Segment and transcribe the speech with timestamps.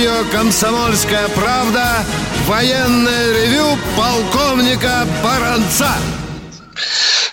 [0.00, 2.06] Радио «Комсомольская правда»
[2.46, 5.94] военное ревю полковника Баранца.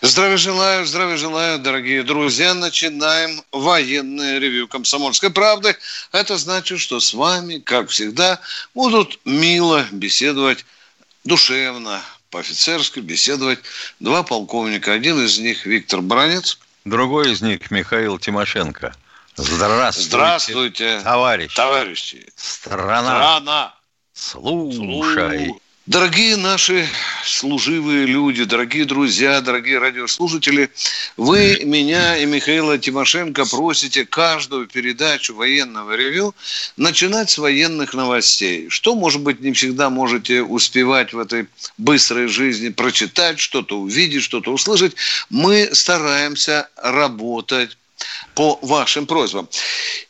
[0.01, 2.53] Здравия желаю, здравия желаю, дорогие друзья.
[2.53, 5.77] Начинаем военное ревю «Комсомольской правды».
[6.11, 8.37] Это значит, что с вами, как всегда,
[8.75, 10.65] будут мило беседовать,
[11.23, 13.59] душевно, по-офицерски беседовать
[14.01, 14.91] два полковника.
[14.91, 16.59] Один из них Виктор Бранец.
[16.83, 18.93] Другой из них Михаил Тимошенко.
[19.37, 21.55] Здравствуйте, Здравствуйте товарищи.
[21.55, 22.25] товарищи.
[22.35, 23.75] Страна, Страна.
[24.15, 25.53] слушай.
[25.85, 26.85] Дорогие наши
[27.23, 30.69] служивые люди, дорогие друзья, дорогие радиослушатели,
[31.15, 36.33] вы меня и Михаила Тимошенко просите каждую передачу военного ревю
[36.75, 38.69] начинать с военных новостей.
[38.69, 44.51] Что, может быть, не всегда можете успевать в этой быстрой жизни прочитать, что-то увидеть, что-то
[44.51, 44.95] услышать.
[45.29, 47.77] Мы стараемся работать
[48.35, 49.49] по вашим просьбам.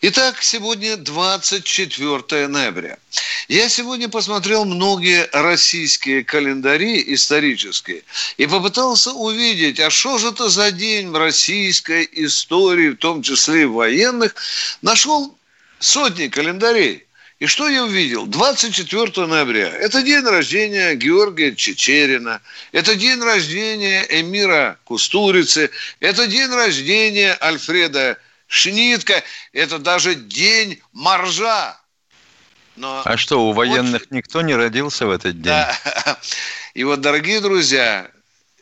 [0.02, 2.97] Итак, сегодня 24 ноября.
[3.47, 8.03] Я сегодня посмотрел многие российские календари исторические
[8.35, 13.61] и попытался увидеть, а что же это за день в российской истории, в том числе
[13.61, 14.35] и военных.
[14.81, 15.33] Нашел
[15.79, 17.06] сотни календарей.
[17.39, 18.25] И что я увидел?
[18.25, 19.67] 24 ноября.
[19.67, 22.41] Это день рождения Георгия Чечерина.
[22.71, 25.69] Это день рождения Эмира Кустурицы.
[25.99, 29.23] Это день рождения Альфреда Шнитка.
[29.53, 31.79] Это даже день моржа.
[32.75, 34.11] Но а что, у военных вот...
[34.11, 35.44] никто не родился в этот день?
[35.44, 35.77] Да.
[36.73, 38.09] И вот, дорогие друзья,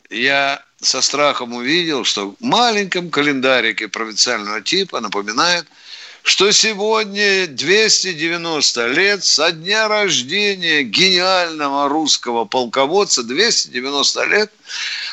[0.09, 5.65] я со страхом увидел, что в маленьком календарике провинциального типа напоминает–
[6.25, 14.51] что сегодня 290 лет со дня рождения гениального русского полководца, 290 лет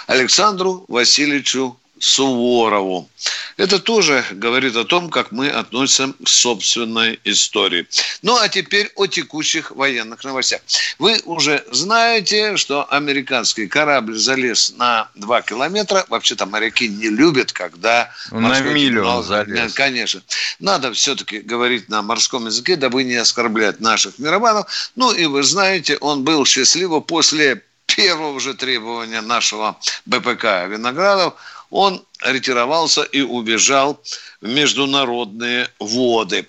[0.07, 3.09] Александру Васильевичу Суворову.
[3.57, 7.87] Это тоже говорит о том, как мы относимся к собственной истории.
[8.23, 10.63] Ну, а теперь о текущих военных новостях.
[10.99, 16.05] Вы уже знаете, что американский корабль залез на 2 километра.
[16.09, 18.11] Вообще-то моряки не любят, когда...
[18.33, 19.73] На милю он залез.
[19.75, 20.23] Конечно.
[20.59, 24.91] Надо все-таки говорить на морском языке, дабы не оскорблять наших мированов.
[24.97, 31.35] Ну, и вы знаете, он был счастливо после первого же требования нашего БПК Виноградов–
[31.73, 34.01] он ретировался и убежал
[34.41, 36.47] в международные воды.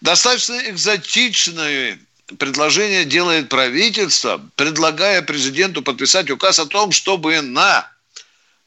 [0.00, 1.98] Достаточно экзотичное
[2.38, 7.90] предложение делает правительство, предлагая президенту подписать указ о том, чтобы на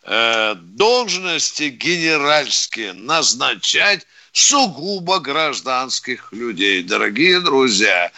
[0.04, 6.84] э, должности генеральские назначать сугубо гражданских людей.
[6.84, 8.12] Дорогие друзья,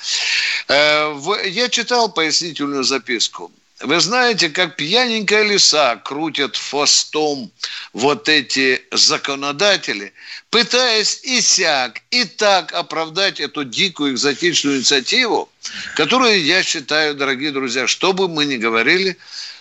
[0.68, 3.52] э, в, я читал пояснительную записку.
[3.82, 7.52] Вы знаете, как пьяненькая лиса крутят фостом
[7.92, 10.14] вот эти законодатели,
[10.50, 15.50] пытаясь и сяк, и так оправдать эту дикую экзотичную инициативу,
[15.96, 19.18] которую я считаю, дорогие друзья, что бы мы ни говорили,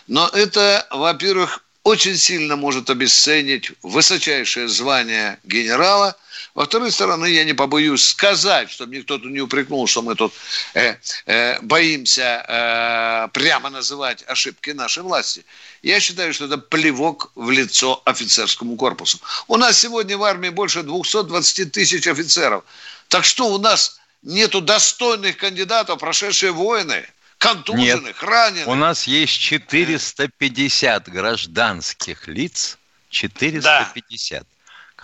[0.06, 6.16] но это, во-первых, очень сильно может обесценить высочайшее звание генерала–
[6.54, 10.32] во второй стороны, я не побоюсь сказать, чтобы никто тут не упрекнул, что мы тут
[10.74, 10.94] э,
[11.26, 15.44] э, боимся э, прямо называть ошибки нашей власти.
[15.82, 19.18] Я считаю, что это плевок в лицо офицерскому корпусу.
[19.48, 22.62] У нас сегодня в армии больше 220 тысяч офицеров.
[23.08, 27.04] Так что у нас нету достойных кандидатов, прошедшие войны?
[27.38, 28.68] контуженных, Нет, раненых.
[28.68, 32.78] У нас есть 450 гражданских лиц,
[33.10, 34.40] 450.
[34.40, 34.46] Да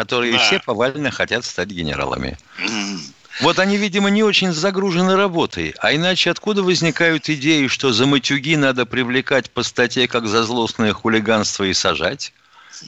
[0.01, 0.39] которые да.
[0.39, 2.39] все повально хотят стать генералами.
[3.43, 5.75] Вот они, видимо, не очень загружены работой.
[5.79, 10.95] А иначе откуда возникают идеи, что за матюги надо привлекать по статье, как за злостное
[10.95, 12.33] хулиганство и сажать?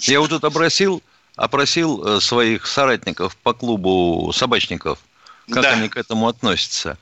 [0.01, 1.03] Я вот тут опросил,
[1.37, 4.99] опросил э, своих соратников по клубу собачников,
[5.51, 5.73] как да.
[5.73, 6.97] они к этому относятся.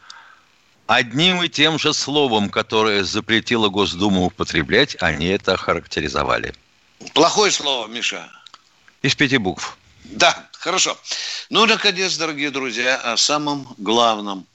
[0.88, 6.52] Одним и тем же словом, которое запретила Госдума употреблять, они это характеризовали.
[7.14, 8.28] Плохое слово, Миша.
[9.02, 9.78] Из пяти букв.
[10.12, 10.98] Да, хорошо.
[11.50, 14.46] Ну, наконец, дорогие друзья, о самом главном.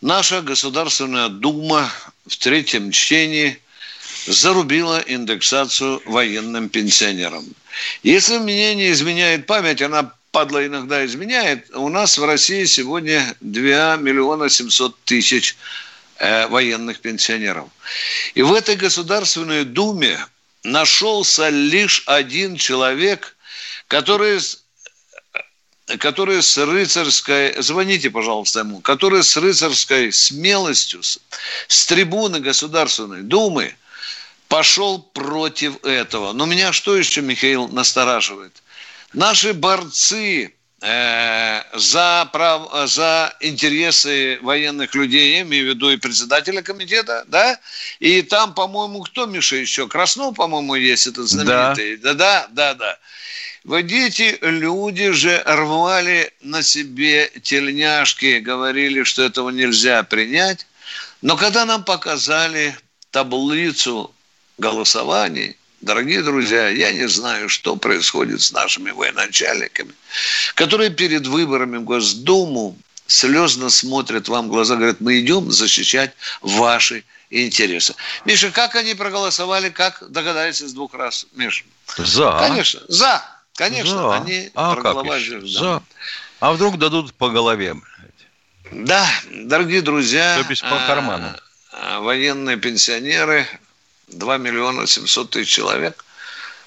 [0.00, 1.90] Наша Государственная Дума
[2.26, 3.58] в третьем чтении
[4.26, 7.44] зарубила индексацию военным пенсионерам.
[8.02, 13.96] Если мне не изменяет память, она падла иногда изменяет, у нас в России сегодня 2
[13.96, 15.56] миллиона 700 тысяч
[16.18, 17.68] э, военных пенсионеров.
[18.34, 20.18] И в этой Государственной Думе
[20.62, 23.36] нашелся лишь один человек,
[23.88, 24.40] который
[25.98, 31.18] который с рыцарской, звоните, пожалуйста, ему, который с рыцарской смелостью, с,
[31.68, 33.74] с трибуны Государственной Думы
[34.48, 36.32] пошел против этого.
[36.32, 38.62] Но меня что еще, Михаил, настораживает?
[39.12, 46.62] Наши борцы э, за, прав, за интересы военных людей, я имею в виду и председателя
[46.62, 47.58] комитета, да,
[48.00, 49.86] и там, по-моему, кто, Миша, еще?
[49.86, 51.98] Краснов, по-моему, есть этот знаменитый.
[51.98, 52.98] Да, да, да, да.
[53.64, 60.66] Вот эти люди же рвали на себе тельняшки, говорили, что этого нельзя принять.
[61.22, 62.76] Но когда нам показали
[63.10, 64.14] таблицу
[64.58, 69.94] голосований, дорогие друзья, я не знаю, что происходит с нашими военачальниками,
[70.54, 72.76] которые перед выборами в Госдуму
[73.06, 76.12] слезно смотрят вам в глаза, говорят, мы идем защищать
[76.42, 77.94] ваши интересы.
[78.26, 81.64] Миша, как они проголосовали, как догадались из двух раз, Миша?
[81.96, 82.36] За.
[82.40, 83.33] Конечно, за.
[83.54, 84.14] Конечно, за.
[84.16, 85.40] они а проголосовали.
[85.40, 85.46] Да.
[85.46, 85.82] За.
[86.40, 87.76] А вдруг дадут по голове?
[88.72, 90.42] Да, дорогие друзья.
[90.42, 91.28] То есть по карману.
[91.72, 93.46] А, военные пенсионеры,
[94.08, 96.04] 2 миллиона 700 тысяч человек.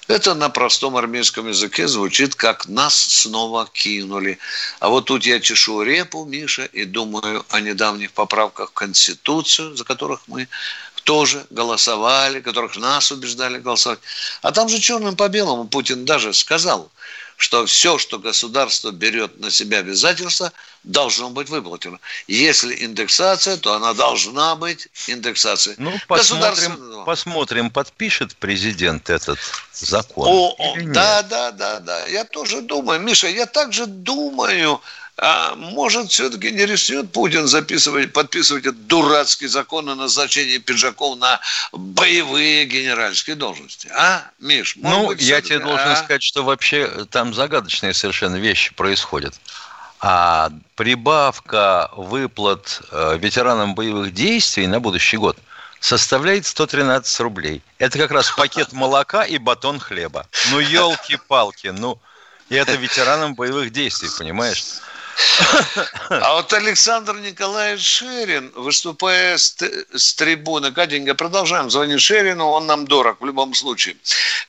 [0.08, 4.40] Это на простом армейском языке звучит, как нас снова кинули.
[4.80, 9.84] А вот тут я чешу репу, Миша, и думаю о недавних поправках в Конституцию, за
[9.84, 10.48] которых мы
[11.08, 14.00] тоже голосовали, которых нас убеждали голосовать.
[14.42, 16.92] А там же черным по белому Путин даже сказал,
[17.38, 20.52] что все, что государство берет на себя обязательства,
[20.84, 21.98] должно быть выплачено.
[22.28, 25.78] Если индексация, то она должна быть индексацией.
[25.80, 29.40] Ну, посмотрим, посмотрим подпишет президент этот
[29.72, 30.28] закон.
[30.28, 32.06] О, о, да, да, да, да.
[32.08, 34.82] Я тоже думаю, Миша, я также думаю,
[35.20, 41.40] а может, все-таки не рискнет Путин записывать, подписывать этот дурацкий закон о назначении пиджаков на
[41.72, 43.90] боевые генеральские должности?
[43.96, 44.76] А, Миш?
[44.76, 45.96] ну, быть, я тебе должен а?
[45.96, 49.34] сказать, что вообще там загадочные совершенно вещи происходят.
[50.00, 55.36] А прибавка выплат э, ветеранам боевых действий на будущий год
[55.80, 57.64] составляет 113 рублей.
[57.80, 60.28] Это как раз пакет молока и батон хлеба.
[60.52, 62.00] Ну, елки-палки, ну,
[62.50, 64.64] и это ветеранам боевых действий, понимаешь?
[66.10, 69.56] А вот Александр Николаевич Шерин, выступая с,
[69.94, 73.98] с трибуны, Катенька, продолжаем звонить Шерину, он нам дорог в любом случае.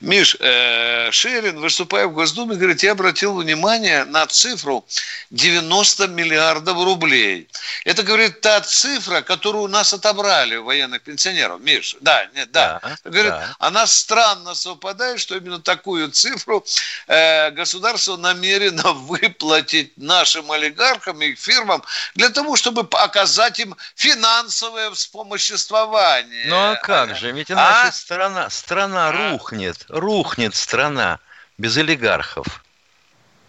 [0.00, 4.85] Миш, э, Шерин, выступая в Госдуме, говорит, я обратил внимание на цифру
[5.31, 7.49] 90 миллиардов рублей.
[7.85, 11.61] Это, говорит, та цифра, которую у нас отобрали у военных пенсионеров.
[11.61, 12.81] Миш, да, нет, да.
[12.82, 13.55] да говорит, да.
[13.59, 16.64] она странно совпадает, что именно такую цифру
[17.06, 21.83] э, государство намерено выплатить нашим олигархам и их фирмам
[22.15, 26.47] для того, чтобы оказать им финансовое вспомоществование.
[26.49, 27.33] Ну а как же?
[27.33, 27.93] Ведь иначе а?
[27.93, 29.13] страна, страна а?
[29.13, 31.21] рухнет, рухнет страна
[31.57, 32.63] без олигархов.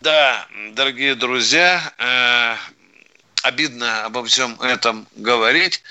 [0.01, 2.55] Да, дорогие друзья, э,
[3.43, 5.83] обидно обо всем этом говорить.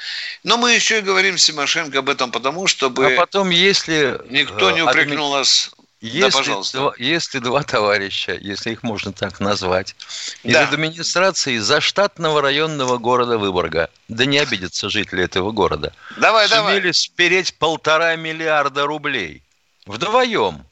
[0.43, 3.15] Но мы еще и говорим с Тимошенко об этом потому, чтобы...
[3.15, 4.21] А потом, если...
[4.31, 6.79] Никто не упрекнул нас если, да, пожалуйста.
[6.79, 9.97] Два, если два товарища, если их можно так назвать,
[10.45, 10.69] из да.
[10.69, 16.95] администрации заштатного районного города Выборга, да не обидятся жители этого города, давай, сумели давай.
[16.95, 19.43] спереть полтора миллиарда рублей
[19.87, 20.65] вдвоем.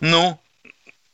[0.00, 0.38] Ну,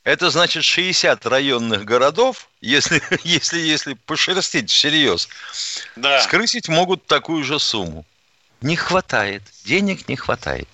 [0.03, 5.29] это значит 60 районных городов, если, если, если пошерстить всерьез,
[5.95, 6.21] да.
[6.23, 8.05] скрысить могут такую же сумму.
[8.61, 10.69] Не хватает, денег не хватает.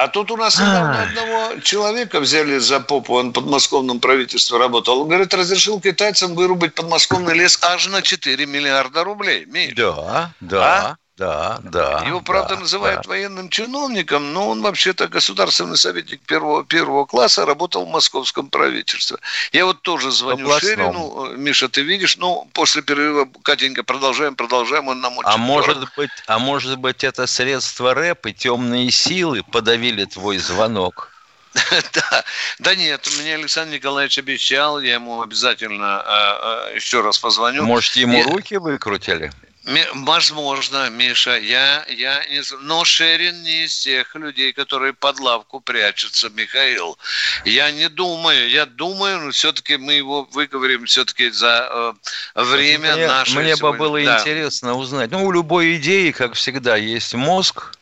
[0.00, 5.02] А тут у нас недавно одного человека взяли за попу, он в подмосковном правительстве работал.
[5.02, 9.44] Он говорит, разрешил китайцам вырубить подмосковный лес аж на 4 миллиарда рублей.
[9.44, 9.74] Миш.
[9.74, 10.62] Да, да.
[10.62, 10.96] А?
[11.20, 12.02] Да, да.
[12.06, 13.10] Его, правда, да, называют да.
[13.10, 19.18] военным чиновником, но он вообще-то государственный советник первого, первого класса, работал в московском правительстве.
[19.52, 20.70] Я вот тоже звоню Областном.
[20.70, 21.32] Шерину.
[21.36, 22.16] Миша, ты видишь?
[22.16, 27.04] Ну, после перерыва, Катенька, продолжаем, продолжаем, он нам очень а может быть, А может быть,
[27.04, 31.10] это средство рэп и темные силы подавили твой звонок?
[31.92, 32.24] Да,
[32.60, 37.64] да нет, мне Александр Николаевич обещал, я ему обязательно э, э, еще раз позвоню.
[37.64, 39.30] Может, ему руки выкрутили?
[39.64, 42.64] Возможно, Миша, я, я не знаю.
[42.64, 46.96] Но Шерин не из тех людей, которые под лавку прячутся, Михаил.
[47.44, 51.94] Я не думаю, я думаю, но все-таки мы его выговорим все-таки за
[52.34, 53.78] э, время мне, нашей Мне сегодня.
[53.78, 54.18] бы было да.
[54.18, 55.10] интересно узнать.
[55.10, 57.76] Ну, у любой идеи, как всегда, есть мозг,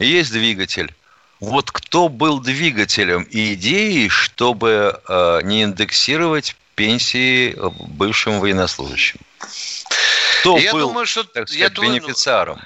[0.00, 0.92] есть двигатель.
[1.38, 7.56] Вот кто был двигателем идеи, чтобы э, не индексировать пенсии
[7.86, 9.20] бывшим военнослужащим?
[10.40, 12.60] Кто я был, думаю, что, так сказать, я бенефициаром?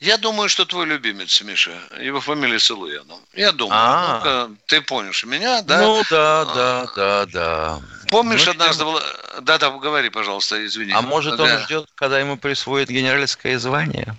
[0.00, 3.18] Я думаю, что твой любимец, Миша, его фамилия Силуянов.
[3.34, 3.78] Я думаю.
[3.78, 4.46] А-а-а.
[4.48, 5.80] Ну ты помнишь меня, да?
[5.80, 7.80] Ну, да, да, да, да.
[8.08, 9.02] Помнишь, ну, однажды было...
[9.42, 10.92] Да-да, говори, пожалуйста, извини.
[10.92, 11.44] А может, да.
[11.44, 14.16] он ждет, когда ему присвоят генеральское звание?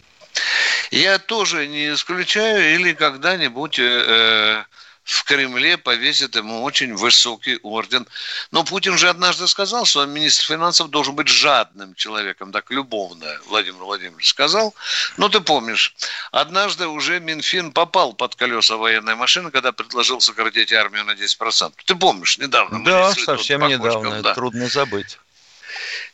[0.91, 3.79] Я тоже не исключаю, или когда-нибудь...
[3.79, 4.63] Э,
[5.03, 8.07] в Кремле повесят ему очень высокий орден.
[8.51, 13.79] Но Путин же однажды сказал, что министр финансов должен быть жадным человеком, так любовно Владимир
[13.83, 14.75] Владимирович сказал.
[15.17, 15.95] Но ты помнишь,
[16.31, 21.73] однажды уже Минфин попал под колеса военной машины, когда предложил сократить армию на 10%.
[21.83, 22.83] Ты помнишь, недавно.
[22.83, 24.33] Да, совсем недавно, да.
[24.35, 25.17] трудно забыть.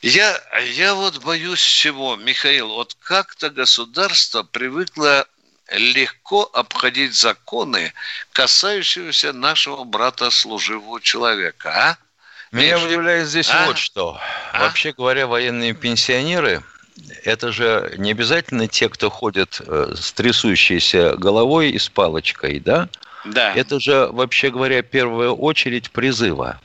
[0.01, 0.39] Я,
[0.75, 5.27] я вот боюсь чего, Михаил, вот как-то государство привыкло
[5.71, 7.93] легко обходить законы,
[8.31, 11.97] касающиеся нашего брата служивого человека, а?
[12.51, 13.65] Меня удивляет здесь а?
[13.65, 14.19] вот что.
[14.53, 14.61] А?
[14.61, 16.63] Вообще говоря, военные пенсионеры
[17.23, 22.89] это же не обязательно те, кто ходят э, с трясущейся головой и с палочкой, да?
[23.25, 23.53] Да.
[23.53, 26.59] Это же, вообще говоря, первая очередь призыва.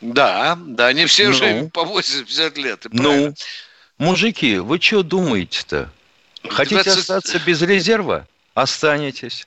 [0.00, 2.86] Да, да, не все ну, уже по 80 лет.
[2.90, 3.34] Ну,
[3.98, 5.90] мужики, вы что думаете-то?
[6.48, 6.98] Хотите 20...
[6.98, 8.26] остаться без резерва?
[8.54, 9.46] Останетесь.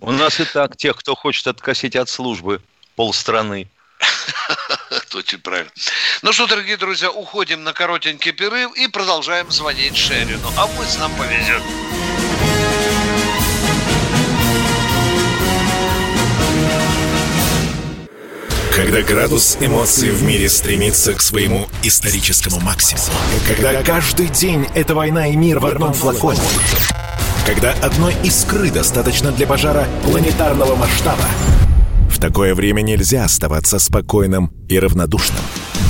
[0.00, 2.60] У нас и так тех, кто хочет откосить от службы
[2.96, 3.68] полстраны.
[5.14, 5.70] Очень правильно.
[6.22, 10.50] Ну что, дорогие друзья, уходим на коротенький перерыв и продолжаем звонить Шерину.
[10.56, 11.62] А пусть нам повезет.
[18.74, 23.06] Когда градус эмоций в мире стремится к своему историческому максимуму.
[23.46, 26.40] Когда каждый день— это война и мир в одном флаконе.
[27.46, 31.22] Когда одной искры достаточно для пожара планетарного масштаба.
[32.10, 35.38] В такое время нельзя оставаться спокойным и равнодушным.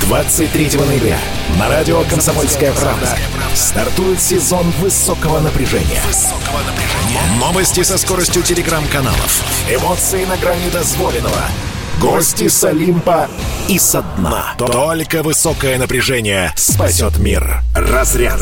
[0.03, 1.19] 23 ноября
[1.59, 3.17] на радио «Комсомольская правда»
[3.55, 6.03] стартует сезон высокого напряжения.
[6.07, 7.39] Высокого напряжения.
[7.41, 9.43] Новости со скоростью телеграм-каналов.
[9.71, 11.49] Эмоции на грани дозволенного—
[12.01, 13.29] Гости с Олимпа
[13.69, 14.55] и со дна.
[14.59, 17.63] Только высокое напряжение спасет мир.
[17.75, 18.41] Разряд.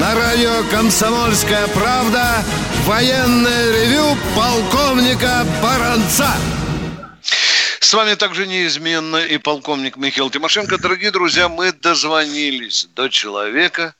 [0.00, 2.44] На радио «Комсомольская правда»
[2.86, 6.30] военное ревю полковника Баранца.
[7.92, 10.78] С вами также неизменно и полковник Михаил Тимошенко.
[10.78, 13.94] Дорогие друзья, мы дозвонились до человека,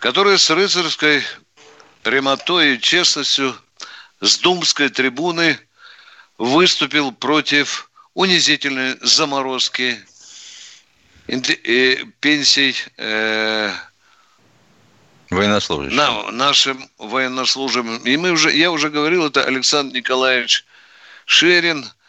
[0.00, 1.22] который с рыцарской
[2.02, 3.54] прямотой и честностью
[4.20, 5.56] с думской трибуны
[6.36, 10.04] выступил против унизительной заморозки
[12.18, 13.72] пенсий э,
[15.30, 15.96] военнослужащим.
[15.96, 17.98] На, нашим военнослужащим.
[17.98, 20.64] И мы уже, я уже говорил, это Александр Николаевич
[21.24, 22.01] Шерин– Э,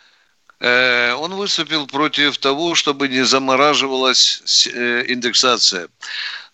[0.64, 5.90] он выступил против того, чтобы не замораживалась э, индексация.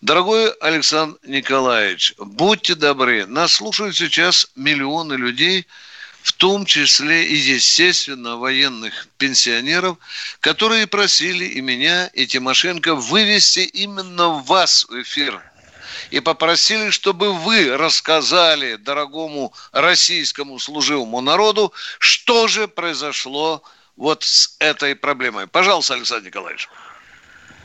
[0.00, 5.66] Дорогой Александр Николаевич, будьте добры, нас слушают сейчас миллионы людей,
[6.22, 9.96] в том числе и, естественно, военных пенсионеров,
[10.40, 15.40] которые просили и меня, и Тимошенко вывести именно вас в эфир.
[16.10, 23.62] И попросили, чтобы вы рассказали дорогому российскому служивому народу, что же произошло
[24.00, 25.46] вот с этой проблемой.
[25.46, 26.68] Пожалуйста, Александр Николаевич.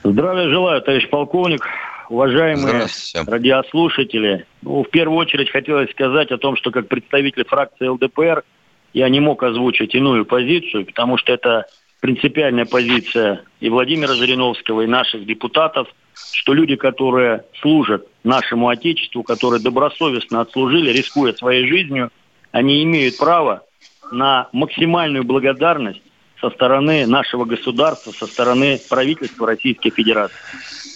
[0.04, 1.66] Здравия желаю, товарищ полковник,
[2.10, 2.88] уважаемые
[3.26, 4.46] радиослушатели.
[4.62, 8.44] Ну, в первую очередь хотелось сказать о том, что как представитель фракции ЛДПР
[8.94, 11.66] я не мог озвучить иную позицию, потому что это
[12.02, 15.88] принципиальная позиция и Владимира Жириновского, и наших депутатов,
[16.34, 22.12] что люди, которые служат нашему Отечеству, которые добросовестно отслужили, рискуя своей жизнью,
[22.52, 23.64] они имеют право
[24.12, 26.02] на максимальную благодарность
[26.40, 30.36] со стороны нашего государства, со стороны правительства Российской Федерации.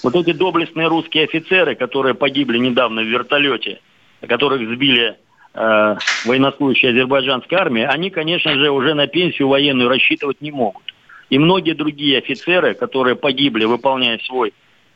[0.04, 3.80] Вот эти доблестные русские офицеры, которые погибли недавно в вертолете,
[4.28, 5.18] которых сбили
[5.54, 10.84] э, военнослужащие азербайджанской армии, они, конечно же, уже на пенсию военную рассчитывать не могут.
[11.30, 14.54] И многие другие офицеры, которые погибли, выполняя свой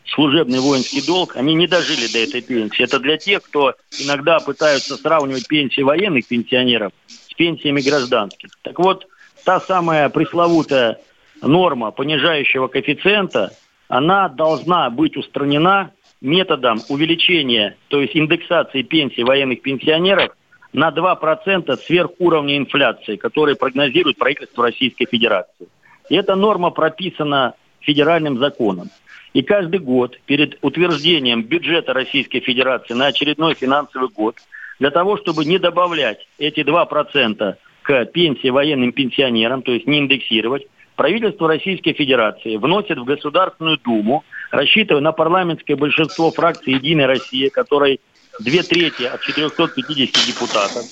[0.07, 2.83] служебный воинский долг, они не дожили до этой пенсии.
[2.83, 8.50] Это для тех, кто иногда пытаются сравнивать пенсии военных пенсионеров с пенсиями гражданских.
[8.63, 9.07] Так вот,
[9.43, 11.00] та самая пресловутая
[11.41, 13.51] норма понижающего коэффициента,
[13.88, 20.31] она должна быть устранена методом увеличения, то есть индексации пенсий военных пенсионеров
[20.71, 25.67] на 2% сверх уровня инфляции, который прогнозирует правительство Российской Федерации.
[26.09, 28.89] И эта норма прописана федеральным законом.
[29.33, 34.38] И каждый год перед утверждением бюджета Российской Федерации на очередной финансовый год,
[34.79, 40.65] для того, чтобы не добавлять эти 2% к пенсии военным пенсионерам, то есть не индексировать,
[40.95, 47.99] правительство Российской Федерации вносит в Государственную Думу, рассчитывая на парламентское большинство фракций «Единой России», которой
[48.39, 50.83] две трети от 450 депутатов,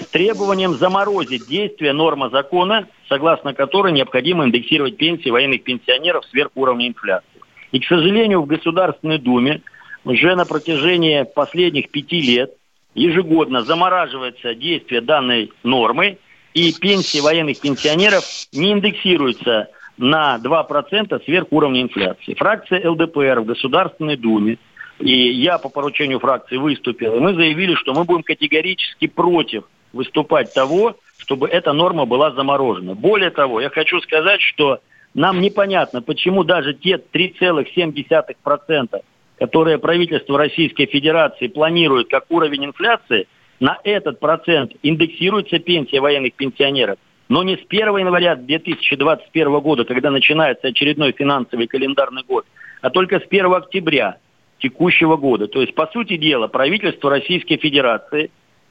[0.00, 6.88] с требованием заморозить действие нормы закона, согласно которой необходимо индексировать пенсии военных пенсионеров сверх уровня
[6.88, 7.28] инфляции.
[7.72, 9.62] И, к сожалению, в Государственной Думе
[10.04, 12.54] уже на протяжении последних пяти лет
[12.94, 16.18] ежегодно замораживается действие данной нормы,
[16.54, 19.68] и пенсии военных пенсионеров не индексируются
[19.98, 22.34] на 2% сверх уровня инфляции.
[22.34, 24.58] Фракция ЛДПР в Государственной Думе,
[25.00, 30.54] и я по поручению фракции выступил, и мы заявили, что мы будем категорически против выступать
[30.54, 32.94] того, чтобы эта норма была заморожена.
[32.94, 34.80] Более того, я хочу сказать, что
[35.14, 39.00] нам непонятно, почему даже те 3,7%,
[39.38, 43.26] которые правительство Российской Федерации планирует как уровень инфляции,
[43.60, 50.10] на этот процент индексируется пенсия военных пенсионеров, но не с 1 января 2021 года, когда
[50.10, 52.46] начинается очередной финансовый календарный год,
[52.82, 54.18] а только с 1 октября
[54.58, 55.46] текущего года.
[55.46, 58.30] То есть, по сути дела, правительство Российской Федерации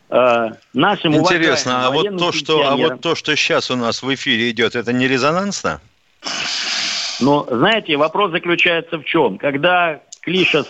[0.10, 4.14] э, нашим Интересно, а вот, то, что, а вот то, что сейчас у нас в
[4.14, 5.82] эфире идет, это не резонансно?
[7.22, 9.38] Но, знаете, вопрос заключается в чем?
[9.38, 10.68] Когда Клишес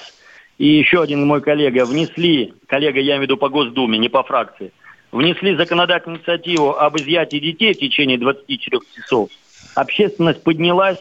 [0.58, 1.86] и еще один мой коллега.
[1.86, 4.72] Внесли, коллега я имею в виду по Госдуме, не по фракции,
[5.12, 9.30] внесли законодательную инициативу об изъятии детей в течение 24 часов,
[9.76, 11.00] общественность поднялась,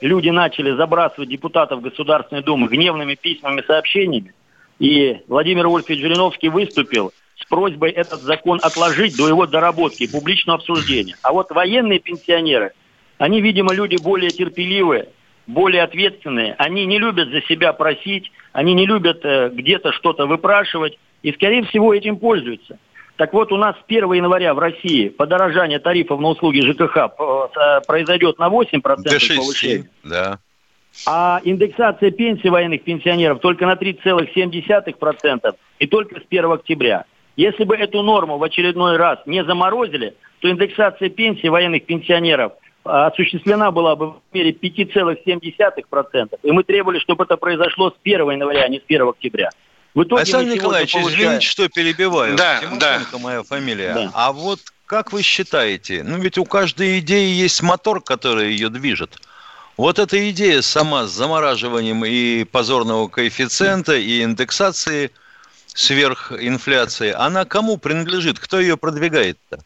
[0.00, 4.34] люди начали забрасывать депутатов Государственной Думы гневными письмами, сообщениями,
[4.78, 11.16] и Владимир Вольфович Жириновский выступил с просьбой этот закон отложить до его доработки публичного обсуждения.
[11.22, 12.72] А вот военные пенсионеры,
[13.18, 15.08] они, видимо, люди более терпеливые,
[15.46, 20.98] более ответственные, они не любят за себя просить, они не любят э, где-то что-то выпрашивать,
[21.22, 22.78] и, скорее всего, этим пользуются.
[23.16, 27.80] Так вот, у нас с 1 января в России подорожание тарифов на услуги ЖКХ э,
[27.86, 29.90] произойдет на 8% До 6, повышения.
[30.02, 30.38] Да.
[31.06, 37.04] А индексация пенсий военных пенсионеров только на 3,7% и только с 1 октября.
[37.36, 42.52] Если бы эту норму в очередной раз не заморозили, то индексация пенсий военных пенсионеров–
[42.84, 46.38] осуществлена была бы в мере 5,7%.
[46.42, 49.50] И мы требовали, чтобы это произошло с 1 января, а не с 1 октября.
[49.94, 51.14] В итоге Александр Николаевич, получаем...
[51.14, 52.36] извините, что перебиваю.
[52.36, 53.18] Да, Тимошенко да.
[53.18, 53.94] моя фамилия.
[53.94, 54.10] Да.
[54.12, 59.18] А вот как вы считаете, ну ведь у каждой идеи есть мотор, который ее движет.
[59.76, 65.10] Вот эта идея сама с замораживанием и позорного коэффициента, и индексации
[65.66, 68.38] сверхинфляции, она кому принадлежит?
[68.38, 69.60] Кто ее продвигает-то?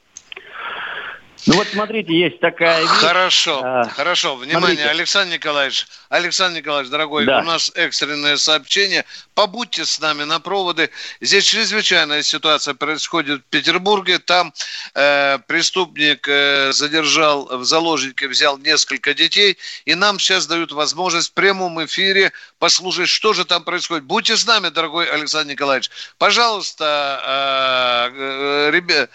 [1.47, 2.91] Ну вот смотрите, есть такая вещь.
[2.91, 4.37] Хорошо, а, хорошо.
[4.37, 4.85] Внимание, смотрите.
[4.89, 5.87] Александр Николаевич.
[6.09, 7.41] Александр Николаевич, дорогой, да.
[7.41, 9.05] у нас экстренное сообщение.
[9.35, 10.91] Побудьте с нами на проводы.
[11.21, 14.19] Здесь чрезвычайная ситуация происходит в Петербурге.
[14.19, 14.53] Там
[14.95, 19.59] э, преступник э, задержал в заложнике, взял несколько детей.
[19.85, 24.05] И нам сейчас дают возможность в прямом эфире послушать, что же там происходит.
[24.05, 25.91] Будьте с нами, дорогой Александр Николаевич.
[26.19, 29.09] Пожалуйста, э, э, ребята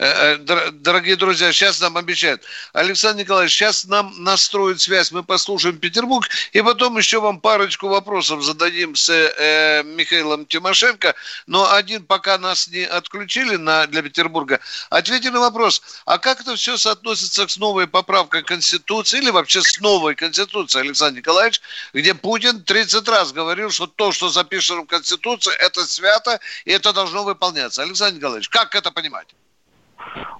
[0.00, 2.42] дорогие друзья, сейчас нам обещают.
[2.72, 8.42] Александр Николаевич, сейчас нам настроит связь, мы послушаем Петербург, и потом еще вам парочку вопросов
[8.42, 11.14] зададим с э, Михаилом Тимошенко.
[11.46, 16.56] Но один, пока нас не отключили на, для Петербурга, ответьте на вопрос, а как это
[16.56, 21.60] все соотносится с новой поправкой Конституции или вообще с новой Конституцией, Александр Николаевич,
[21.92, 26.94] где Путин 30 раз говорил, что то, что запишено в Конституции, это свято, и это
[26.94, 27.82] должно выполняться.
[27.82, 29.28] Александр Николаевич, как это понимать?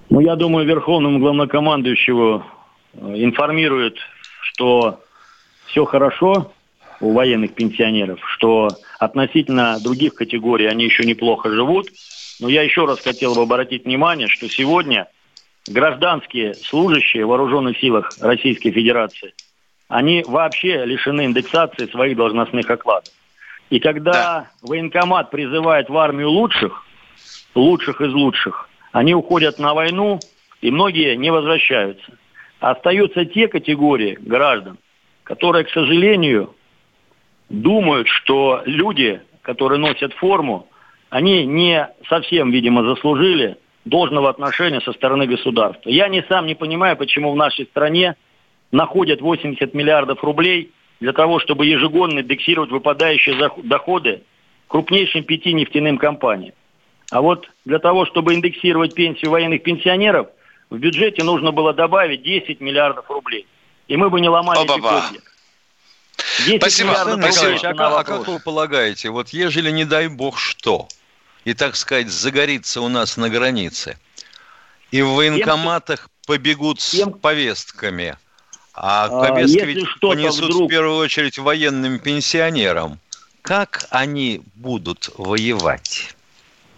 [0.09, 2.45] Ну, я думаю, Верховному главнокомандующего
[2.93, 3.97] э, информирует,
[4.41, 4.99] что
[5.67, 6.51] все хорошо
[6.99, 8.69] у военных пенсионеров, что
[8.99, 11.87] относительно других категорий они еще неплохо живут.
[12.39, 15.07] Но я еще раз хотел бы обратить внимание, что сегодня
[15.67, 19.33] гражданские служащие в вооруженных силах Российской Федерации,
[19.87, 23.13] они вообще лишены индексации своих должностных окладов.
[23.69, 24.51] И когда да.
[24.61, 26.83] военкомат призывает в армию лучших,
[27.55, 30.19] лучших из лучших, они уходят на войну,
[30.61, 32.13] и многие не возвращаются.
[32.59, 34.77] остаются те категории граждан,
[35.23, 36.53] которые, к сожалению,
[37.49, 40.67] думают, что люди, которые носят форму,
[41.09, 45.89] они не совсем, видимо, заслужили должного отношения со стороны государства.
[45.89, 48.15] Я не сам не понимаю, почему в нашей стране
[48.71, 54.21] находят 80 миллиардов рублей для того, чтобы ежегодно индексировать выпадающие доходы
[54.67, 56.53] крупнейшим пяти нефтяным компаниям.
[57.11, 60.27] А вот для того, чтобы индексировать пенсию военных пенсионеров,
[60.69, 63.45] в бюджете нужно было добавить 10 миллиардов рублей.
[63.89, 65.21] И мы бы не ломали эти копья.
[66.57, 66.91] Спасибо.
[66.91, 70.87] Николаевич, а, а как вы полагаете, вот ежели не дай бог что,
[71.43, 73.97] и, так сказать, загорится у нас на границе,
[74.91, 78.15] И в военкоматах тем, побегут тем, с повестками.
[78.73, 80.63] А, а повестки ведь понесут вдруг...
[80.63, 82.99] в первую очередь военным пенсионерам.
[83.41, 86.15] Как они будут воевать?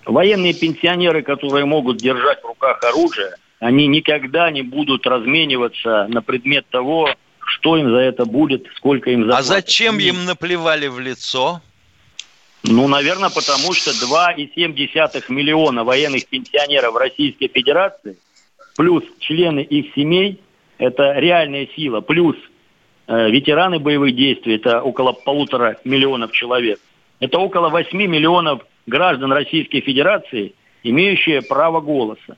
[0.06, 6.66] Военные пенсионеры, которые могут держать в руках оружие, они никогда не будут размениваться на предмет
[6.70, 9.46] того, что им за это будет, сколько им заплатят.
[9.46, 11.62] А зачем им наплевали в лицо?
[12.63, 18.18] Ну, наверное, потому что 2,7 миллиона военных пенсионеров Российской Федерации,
[18.78, 20.42] плюс члены их семей,
[20.78, 22.36] это реальная сила, плюс
[23.08, 26.80] э, ветераны боевых действий, это около полутора миллионов человек.
[27.20, 32.38] Это около 8 миллионов граждан Российской Федерации, имеющие право голоса.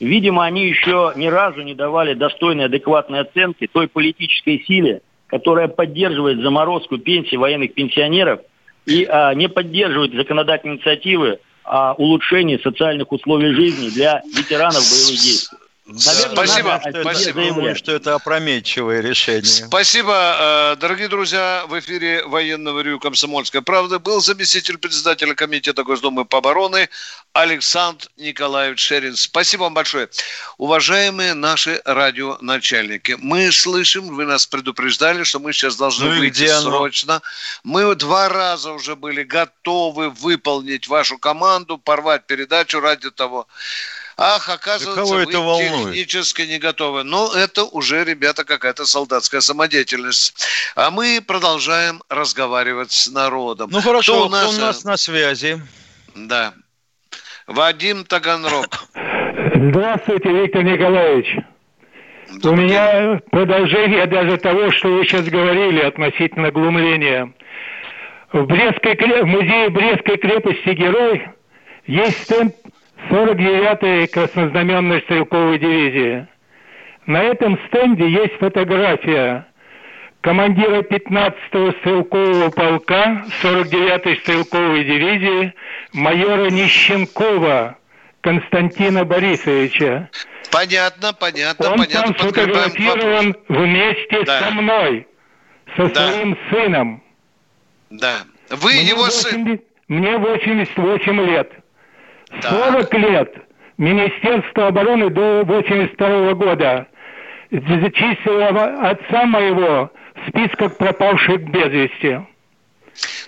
[0.00, 6.40] Видимо, они еще ни разу не давали достойной, адекватной оценки той политической силе, которая поддерживает
[6.40, 8.40] заморозку пенсий военных пенсионеров
[8.86, 15.58] и а, не поддерживает законодательные инициативы о улучшении социальных условий жизни для ветеранов боевых действий.
[15.88, 17.44] Наверное, спасибо, спасибо.
[17.46, 19.42] Думаю, что это опрометчивое решение.
[19.42, 21.64] Спасибо, э, дорогие друзья.
[21.66, 26.90] В эфире военного ревю «Комсомольская правда» был заместитель председателя Комитета Госдумы по обороне
[27.32, 29.16] Александр Николаевич Шерин.
[29.16, 30.10] Спасибо вам большое.
[30.58, 37.22] Уважаемые наши радионачальники, мы слышим, вы нас предупреждали, что мы сейчас должны ну выйти срочно.
[37.64, 43.46] Мы два раза уже были готовы выполнить вашу команду, порвать передачу ради того,
[44.20, 45.94] Ах, оказывается, кого это вы волнует?
[45.94, 47.04] технически не готовы.
[47.04, 50.34] Но это уже, ребята, какая-то солдатская самодеятельность.
[50.74, 53.70] А мы продолжаем разговаривать с народом.
[53.70, 55.62] Ну хорошо, кто у нас, кто у нас на связи?
[56.16, 56.52] Да.
[57.46, 58.88] Вадим Таганрог.
[59.54, 61.36] Здравствуйте, Виктор Николаевич.
[62.40, 67.32] Добрый У меня продолжение даже того, что вы сейчас говорили относительно глумления.
[68.32, 71.28] В, Брестской, в музее Брестской крепости «Герой»
[71.86, 72.54] есть стенд
[73.10, 76.26] 49-й краснознаменной стрелковой дивизии.
[77.06, 79.46] На этом стенде есть фотография
[80.20, 85.54] командира 15-го стрелкового полка 49-й стрелковой дивизии
[85.92, 87.78] майора Нищенкова
[88.20, 90.10] Константина Борисовича.
[90.50, 92.14] Понятно, понятно, Он понятно.
[92.14, 94.40] там сфотографирован вместе да.
[94.40, 95.06] со мной,
[95.76, 96.12] со да.
[96.12, 97.02] своим сыном.
[97.90, 98.18] Да.
[98.50, 99.60] Вы мне его 80, сын?
[99.88, 101.52] Мне 88 лет.
[102.42, 103.34] 40 лет
[103.78, 106.86] Министерство обороны до 82 года
[107.50, 112.20] зачислило отца моего в списках пропавших без вести.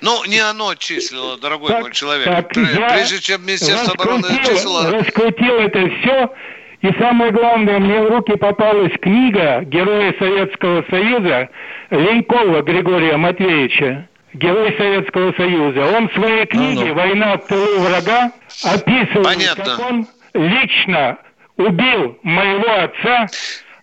[0.02, 2.26] Ну, не оно числило, дорогой так, мой человек.
[2.26, 4.90] Так, Прежде чем Министерство обороны числило...
[4.90, 6.34] раскрутил это все,
[6.82, 11.50] и самое главное, мне в руки попалась книга Героя Советского Союза
[11.90, 15.97] Ленькова Григория Матвеевича герой Советского Союза.
[15.97, 16.95] Он в своей книге ну, ну.
[16.95, 18.33] «Война в тылу врага»
[18.64, 19.64] описывает, Понятно.
[19.64, 21.19] как он лично
[21.57, 23.27] убил моего отца,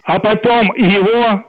[0.03, 1.43] а потом его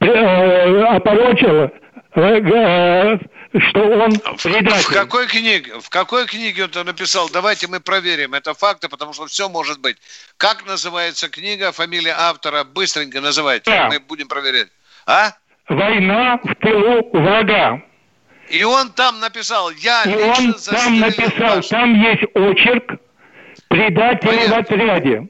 [0.00, 1.70] э, опорочил,
[2.14, 3.18] э, э,
[3.58, 4.82] что он предатель.
[4.82, 5.80] В какой книге?
[5.80, 7.28] В какой книге он это написал?
[7.32, 8.34] Давайте мы проверим.
[8.34, 9.96] Это факты, потому что все может быть.
[10.36, 12.64] Как называется книга, фамилия автора?
[12.64, 13.70] Быстренько называйте.
[13.70, 13.88] Да.
[13.88, 14.68] Мы будем проверять.
[15.06, 15.32] А?
[15.68, 17.80] «Война в тылу врага».
[18.50, 21.68] И он там написал, я И он там написал, ваш...
[21.68, 23.00] там есть очерк
[23.68, 25.28] предателя в отряде.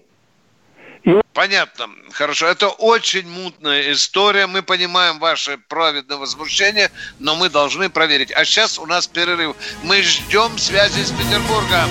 [1.05, 1.21] И...
[1.35, 1.89] Понятно.
[2.13, 2.47] Хорошо.
[2.47, 4.47] Это очень мутная история.
[4.47, 8.33] Мы понимаем ваше праведное возмущение, но мы должны проверить.
[8.33, 9.55] А сейчас у нас перерыв.
[9.83, 11.91] Мы ждем связи с Петербургом.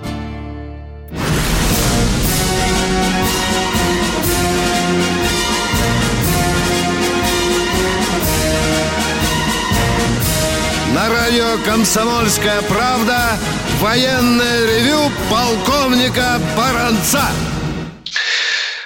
[11.81, 13.39] «Комсомольская правда»
[13.79, 17.27] военное ревю полковника Баранца.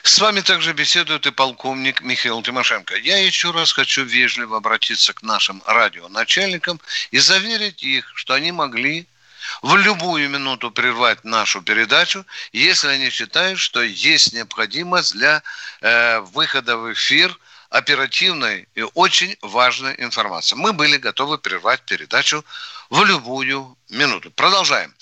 [0.01, 2.95] С вами также беседует и полковник Михаил Тимошенко.
[2.95, 6.79] Я еще раз хочу вежливо обратиться к нашим радионачальникам
[7.11, 9.05] и заверить их, что они могли
[9.61, 15.43] в любую минуту прервать нашу передачу, если они считают, что есть необходимость для
[15.81, 17.37] э, выхода в эфир–
[17.75, 20.55] оперативной и очень важной информации.
[20.55, 22.45] Мы были готовы прервать передачу
[22.89, 24.31] в любую минуту.
[24.31, 24.93] Продолжаем.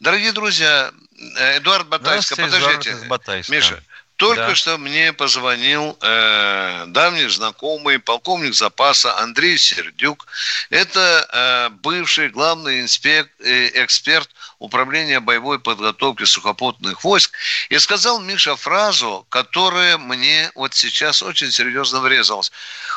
[0.00, 0.92] Дорогие друзья,
[1.38, 2.94] э, Эдуард Батайска, подождите.
[3.08, 3.52] Батайска.
[3.52, 3.82] Миша,
[4.16, 4.54] Только да.
[4.54, 10.26] что мне позвонил э, давний знакомый полковник запаса Андрей Сердюк.
[10.70, 14.28] Это э, бывший главный инспект, э, эксперт
[14.58, 17.32] управления боевой подготовки сухопутных войск.
[17.68, 22.52] И сказал Миша фразу, которая мне вот сейчас очень серьезно врезалась.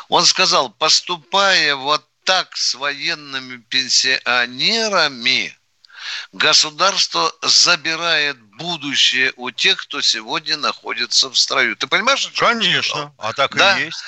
[0.08, 5.56] Он сказал, поступая вот так с военными пенсионерами,
[6.32, 11.76] государство забирает будущее у тех, кто сегодня находится в строю.
[11.76, 12.26] Ты понимаешь?
[12.36, 13.78] Конечно, а так да?
[13.78, 14.02] и есть.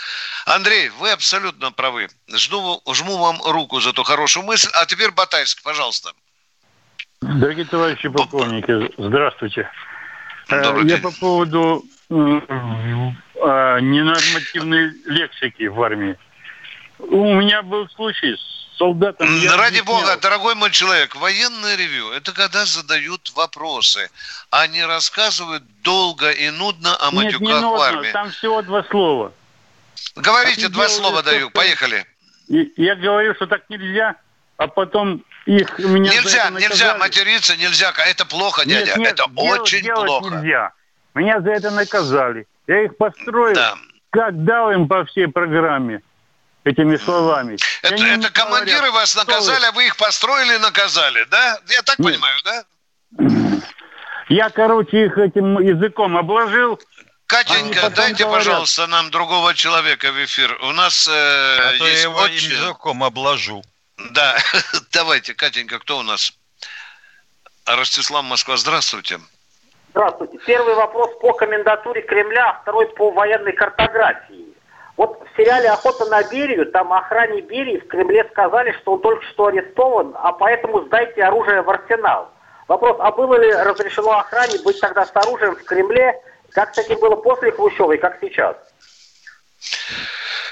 [0.46, 2.09] Андрей, вы абсолютно правы.
[2.28, 4.68] Жду, жму вам руку за эту хорошую мысль.
[4.74, 6.12] А теперь Батайск, пожалуйста.
[7.20, 9.70] Дорогие товарищи полковники, здравствуйте.
[10.48, 11.02] Добрый Я день.
[11.02, 12.14] по поводу э,
[13.81, 16.16] ненормативной лексики в армии.
[16.99, 19.29] У меня был случай с солдатом...
[19.57, 24.11] Ради бога, дорогой мой человек, военное ревю– это когда задают вопросы,
[24.51, 28.13] а не рассказывают долго и нудно о Нет, матюках не нудно, в армии.
[28.13, 29.33] там всего два слова.
[30.17, 32.05] Говорите, а два слова даю, поехали.
[32.49, 34.17] Я говорю, что так нельзя,
[34.57, 39.61] а потом их меня Нельзя, нельзя материться, нельзя, это плохо, дядя, нет, нет, это делать,
[39.61, 40.35] очень делать плохо.
[40.37, 40.73] нельзя.
[41.15, 42.47] Меня за это наказали.
[42.67, 43.77] Я их построил, да.
[44.11, 46.03] как дал им по всей программе
[46.64, 47.57] этими словами.
[47.83, 51.59] Это, это командиры вас наказали, а вы их построили и наказали, да?
[51.68, 52.12] Я так Нет.
[52.12, 52.64] понимаю, да?
[54.29, 56.79] Я, короче, их этим языком обложил.
[57.27, 60.59] Катенька, дайте, говорят, пожалуйста, нам другого человека в эфир.
[60.62, 62.51] У нас э, а есть я его очень...
[62.51, 63.62] языком обложу.
[64.11, 64.37] Да,
[64.92, 66.33] давайте, Катенька, кто у нас?
[67.66, 69.21] Ростислав Москва, здравствуйте.
[69.90, 70.38] Здравствуйте.
[70.47, 74.48] Первый вопрос по комендатуре Кремля, а второй по военной картографии.
[75.38, 80.12] Сериале «Охота на Берию» там охране Берии в Кремле сказали, что он только что арестован,
[80.18, 82.33] а поэтому сдайте оружие в арсенал.
[82.66, 86.20] Вопрос, а было ли разрешено охране быть тогда с оружием в Кремле?
[86.51, 88.57] Как с было после Хрущева и как сейчас?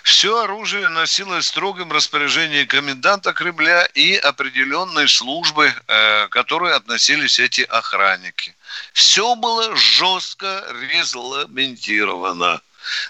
[0.05, 7.40] Все оружие носилось в строгом распоряжении коменданта Кремля и определенной службы, э, к которой относились
[7.40, 8.55] эти охранники.
[8.92, 12.61] Все было жестко регламентировано.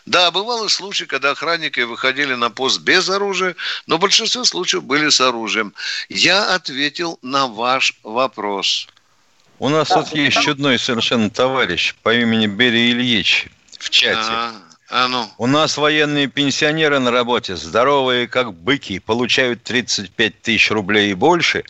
[0.07, 5.09] Да, бывало случаи, когда охранники выходили на пост без оружия, но в большинстве случаев были
[5.09, 5.75] с оружием.
[6.09, 8.89] Я ответил на ваш вопрос.
[9.59, 14.19] У нас да, тут есть чудной совершенно товарищ по имени Берия Ильич в чате.
[14.21, 14.53] А,
[14.91, 15.31] а ну.
[15.39, 21.65] У нас военные пенсионеры на работе, здоровые как быки, получают 35 тысяч рублей и больше,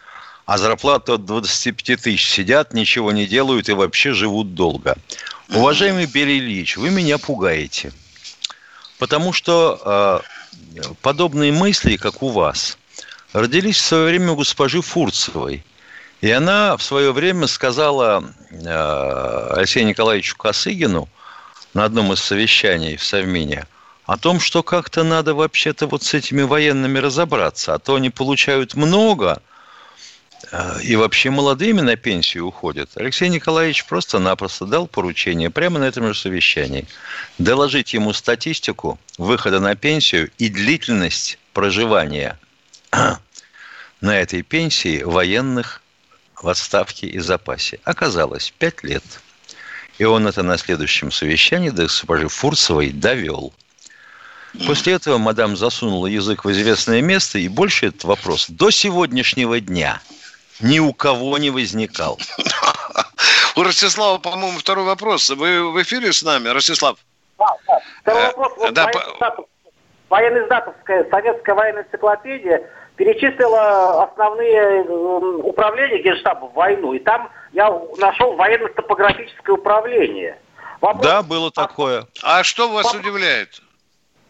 [0.46, 4.96] а зарплату от 25 тысяч сидят, ничего не делают и вообще живут долго.
[5.50, 7.92] Уважаемый Берий Ильич, вы меня пугаете.
[8.98, 10.22] Потому что
[10.74, 12.78] э, подобные мысли, как у вас,
[13.32, 15.64] родились в свое время у госпожи Фурцевой.
[16.20, 21.08] И она в свое время сказала э, Алексею Николаевичу Косыгину
[21.74, 23.66] на одном из совещаний в Совмине
[24.06, 28.74] о том, что как-то надо вообще-то вот с этими военными разобраться, а то они получают
[28.74, 29.42] много–
[30.82, 32.90] и вообще молодыми на пенсию уходят.
[32.94, 36.86] Алексей Николаевич просто-напросто дал поручение прямо на этом же совещании
[37.38, 42.38] доложить ему статистику выхода на пенсию и длительность проживания
[44.00, 45.82] на этой пенсии военных
[46.40, 47.80] в отставке и запасе.
[47.84, 49.04] Оказалось, 5 лет.
[49.98, 53.52] И он это на следующем совещании до госпожи Фурцевой довел.
[54.66, 60.00] После этого мадам засунула язык в известное место, и больше этот вопрос до сегодняшнего дня–
[60.60, 62.18] ни у кого не возникал.
[63.56, 65.30] У Ростислава, по-моему, второй вопрос.
[65.30, 66.98] Вы в эфире с нами, Ростислав?
[67.38, 67.80] Да, да.
[68.02, 68.58] Второй э, вопрос.
[68.58, 68.90] Вот да,
[71.10, 76.92] советская военная энциклопедия перечислила основные управления Генштаба в войну.
[76.94, 80.38] И там я нашел военно-топографическое управление.
[80.80, 82.06] Вопрос, да, было такое.
[82.22, 83.62] А, а что вас вопрос, удивляет?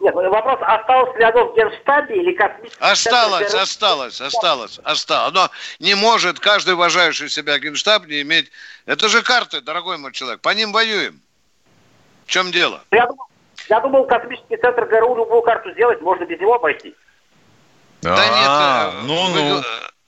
[0.01, 3.61] Нет, вопрос, осталось ли оно в Генштабе или космическом Осталось, центре...
[3.61, 5.35] осталось, осталось, осталось.
[5.35, 8.51] Но не может каждый уважающий себя Генштаб не иметь...
[8.85, 11.21] Это же карты, дорогой мой человек, по ним воюем.
[12.27, 12.83] В чем дело?
[12.91, 13.27] Я думал,
[13.69, 16.95] я думал космический центр ГРУ любую карту сделать, можно без него обойти.
[18.03, 19.63] Да нет, а, э, ну, вы, ну.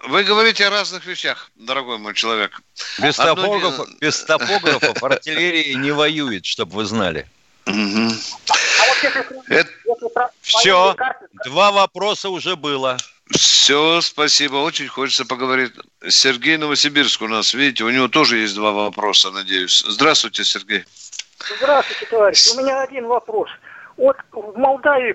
[0.09, 2.61] вы говорите о разных вещах, дорогой мой человек.
[3.01, 7.27] Без топографов, без топографов артиллерия не воюет, чтобы вы знали.
[9.48, 10.30] Это...
[10.40, 10.96] Все,
[11.44, 12.96] два вопроса уже было.
[13.30, 14.56] Все, спасибо.
[14.56, 15.72] Очень хочется поговорить.
[16.08, 19.84] Сергей Новосибирск у нас, видите, у него тоже есть два вопроса, надеюсь.
[19.87, 20.84] Здравствуйте, Сергей.
[21.58, 22.48] Здравствуйте, товарищ.
[22.54, 23.50] У меня один вопрос.
[23.96, 25.14] Вот в Молдавии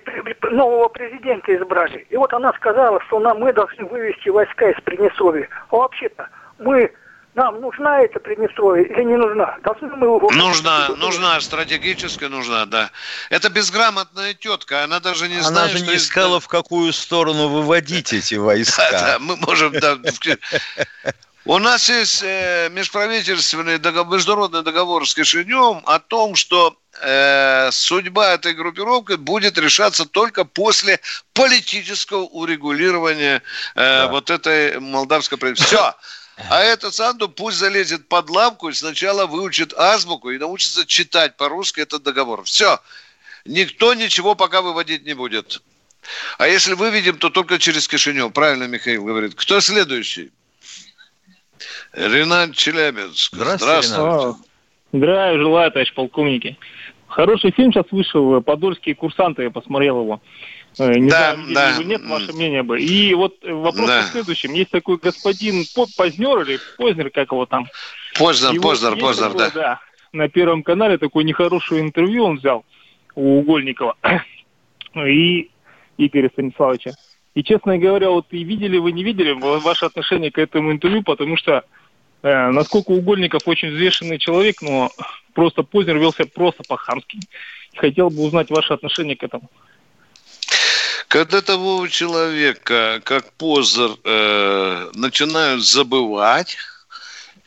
[0.53, 2.05] нового президента избрали.
[2.09, 5.47] И вот она сказала, что нам, мы должны вывести войска из Приднестровья.
[5.69, 6.91] А вообще-то мы
[7.35, 9.57] нам нужна эта Приднестровье или не нужна?
[9.63, 10.29] Должны мы его...
[10.31, 12.91] Нужна, нужна, стратегически нужна, да.
[13.29, 18.13] Это безграмотная тетка, она даже не она знает, же не искала, в какую сторону выводить
[18.13, 18.87] эти войска.
[18.91, 19.73] Да, да, мы можем...
[21.45, 28.35] У нас есть э, межправительственный договор, международный договор с Кишиневым о том, что э, судьба
[28.35, 31.01] этой группировки будет решаться только после
[31.33, 33.41] политического урегулирования
[33.75, 34.07] э, да.
[34.07, 35.77] вот этой молдавской правительства.
[35.77, 35.95] Все.
[36.49, 41.81] А этот Санду пусть залезет под лавку и сначала выучит азбуку и научится читать по-русски
[41.81, 42.43] этот договор.
[42.43, 42.79] Все.
[43.45, 45.61] Никто ничего пока выводить не будет.
[46.37, 48.33] А если выведем, то только через Кишинев.
[48.33, 49.35] Правильно Михаил говорит.
[49.35, 50.31] Кто следующий?
[51.93, 53.33] Ренат Челябинск.
[53.35, 53.87] Здравствуйте.
[53.87, 54.39] Здравствуйте.
[54.91, 56.57] Здравия желаю, товарищ полковники.
[57.07, 60.21] Хороший фильм сейчас вышел, «Подольские курсанты», я посмотрел его.
[60.79, 61.77] Э, не да, знаю, да.
[61.77, 62.81] Или нет, ваше мнение бы.
[62.81, 64.01] И вот вопрос да.
[64.01, 64.53] в следующем.
[64.53, 65.63] Есть такой господин
[65.97, 67.67] Познер или Познер, как его там?
[68.17, 69.61] Познер, Познер, Познер, такое, да.
[69.61, 69.79] да.
[70.11, 72.65] На Первом канале такое нехорошее интервью он взял
[73.15, 73.95] у Угольникова
[74.95, 75.49] и
[75.97, 76.93] Игоря Станиславовича.
[77.35, 81.35] И, честно говоря, вот и видели вы, не видели ваше отношение к этому интервью, потому
[81.35, 81.63] что,
[82.21, 84.91] э, насколько Угольников очень взвешенный человек, но
[85.33, 87.19] просто Познер велся просто по-хамски.
[87.75, 89.49] Хотел бы узнать ваше отношение к этому.
[91.07, 96.57] Когда того человека, как Позер, э, начинают забывать,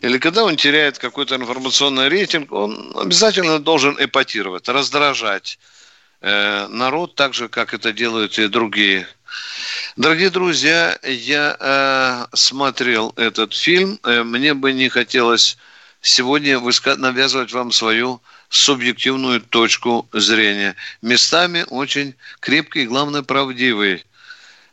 [0.00, 5.58] или когда он теряет какой-то информационный рейтинг, он обязательно должен эпатировать, раздражать
[6.20, 9.08] э, народ так же, как это делают и другие.
[9.96, 13.98] Дорогие друзья, я э, смотрел этот фильм.
[14.04, 15.56] Э, мне бы не хотелось
[16.00, 20.76] сегодня навязывать вам свою субъективную точку зрения.
[21.02, 24.04] Местами очень крепкий и, главное, правдивый.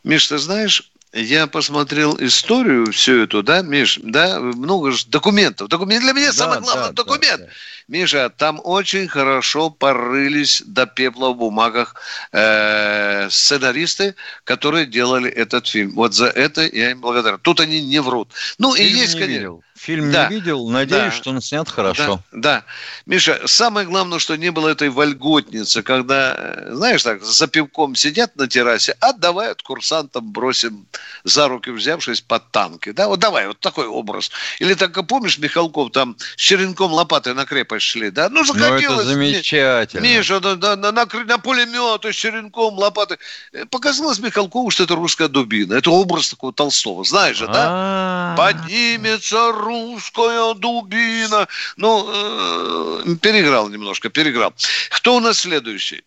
[0.04, 5.70] Миш, ты знаешь, я посмотрел историю всю эту, да, Миш, да, много же документов.
[5.70, 7.40] Документ для меня да, самый главный да, документ.
[7.40, 7.52] Да, да.
[7.88, 11.96] Миша, там очень хорошо порылись до пепла в бумагах
[12.32, 15.92] э, сценаристы, которые делали этот фильм.
[15.92, 17.40] Вот за это я им благодарен.
[17.40, 18.30] Тут они не врут.
[18.58, 19.34] Ну фильм и есть, конечно.
[19.34, 19.64] Видел.
[19.84, 20.30] Фильм да.
[20.30, 21.12] не видел, надеюсь, да.
[21.12, 22.22] что он снят хорошо.
[22.32, 22.64] Да, да.
[23.06, 28.34] Миша, самое главное, что не было этой вольготницы, когда, э, знаешь, так, за пивком сидят
[28.38, 30.86] на террасе, а давай от курсантам бросим
[31.26, 32.94] за руки взявшись под танки.
[32.94, 34.32] Да, вот давай, вот такой образ.
[34.60, 38.30] Или так, помнишь, Михалков там с черенком лопаты на крепость шли, да?
[38.30, 38.88] Ну, захотелось.
[38.88, 40.02] Ну, это замечательно.
[40.02, 43.18] Миша, на, на, на, на, на пулеметы с черенком лопаты.
[43.52, 45.74] Э, показалось Михалкову, что это русская дубина.
[45.74, 47.04] Это образ такого Толстого.
[47.04, 48.34] Знаешь же, да?
[48.38, 51.48] Поднимется русская дубина.
[51.78, 54.54] Ну, э, переиграл немножко, переиграл.
[54.90, 56.04] Кто у нас следующий?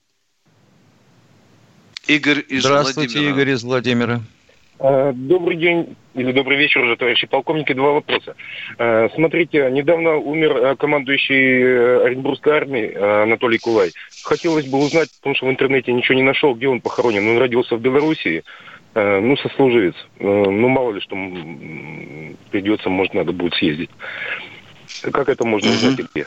[2.07, 3.43] Игорь из Здравствуйте, Владимира.
[3.43, 4.21] Игорь из Владимира.
[4.79, 7.73] Э, добрый день или добрый вечер уже, товарищи полковники.
[7.73, 8.37] Два вопроса.
[8.79, 13.93] Э, смотрите, недавно умер э, командующий Оренбургской армией Анатолий Кулай.
[14.25, 17.27] Хотелось бы узнать, потому что в интернете ничего не нашел, где он похоронен.
[17.29, 18.45] Он родился в Белоруссии,
[18.97, 19.95] ну, сослуживец.
[20.19, 21.15] Ну, мало ли, что
[22.51, 23.91] придется, может, надо будет съездить.
[25.13, 26.27] Как это можно узнать и где?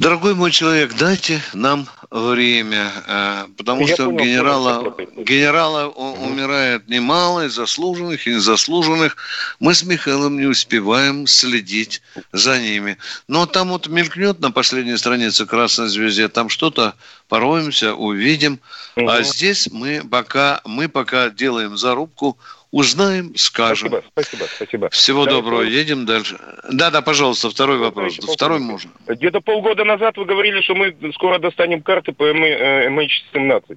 [0.00, 7.44] Дорогой мой человек, дайте нам время, э, потому Я что понял, генерала, генерала умирает немало,
[7.44, 9.18] и заслуженных, и незаслуженных.
[9.58, 12.00] Мы с Михаилом не успеваем следить
[12.32, 12.96] за ними.
[13.28, 16.94] Но там вот мелькнет на последней странице красной звезде, там что-то
[17.28, 18.58] пороемся, увидим.
[18.96, 19.06] Угу.
[19.06, 22.38] А здесь мы пока, мы пока делаем зарубку
[22.70, 23.88] Узнаем, скажем.
[23.88, 24.90] Спасибо, спасибо, спасибо.
[24.90, 25.70] Всего да, доброго, это...
[25.70, 26.38] едем дальше.
[26.70, 28.16] Да, да, пожалуйста, второй вопрос.
[28.16, 28.90] Второй можно.
[29.08, 33.74] Где-то полгода назад вы говорили, что мы скоро достанем карты по MH17 э,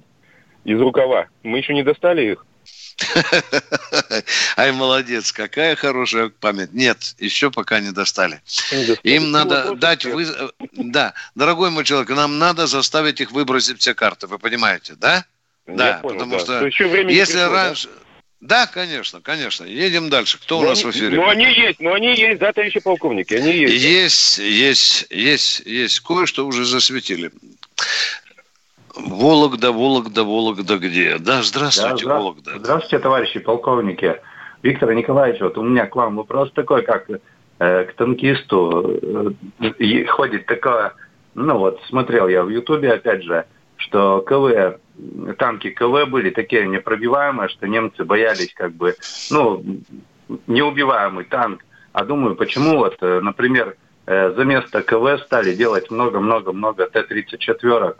[0.64, 1.26] из рукава.
[1.42, 2.46] Мы еще не достали их?
[4.56, 6.72] Ай, молодец, какая хорошая память.
[6.72, 8.40] Нет, еще пока не достали.
[9.02, 10.04] Им надо дать...
[10.04, 10.26] Вы...
[10.72, 15.24] Да, дорогой мой человек, нам надо заставить их выбросить все карты, вы понимаете, да?
[15.66, 16.70] Да, понял, потому да.
[16.70, 17.88] что если раньше...
[17.88, 18.03] Да?
[18.44, 19.64] Да, конечно, конечно.
[19.64, 20.38] Едем дальше.
[20.38, 21.16] Кто но у нас они, в эфире?
[21.16, 23.82] Ну, они есть, но они есть, да, товарищи полковники, они есть.
[23.82, 26.00] Есть, есть, есть, есть.
[26.00, 27.30] Кое-что уже засветили.
[28.94, 31.16] Вологда, Вологда, Вологда где?
[31.16, 32.58] Да, здравствуйте, да, Вологда.
[32.58, 34.20] Здравствуйте, товарищи полковники.
[34.62, 39.34] Виктор Николаевич, вот у меня к вам вопрос такой, как э, к танкисту.
[39.80, 40.92] Э, ходит такое,
[41.34, 43.46] ну вот, смотрел я в Ютубе, опять же,
[43.76, 44.78] что КВ
[45.38, 48.96] танки КВ были такие непробиваемые, что немцы боялись как бы,
[49.30, 49.64] ну,
[50.46, 51.64] неубиваемый танк.
[51.92, 57.96] А думаю, почему вот, э, например, э, за место КВ стали делать много-много-много Т-34.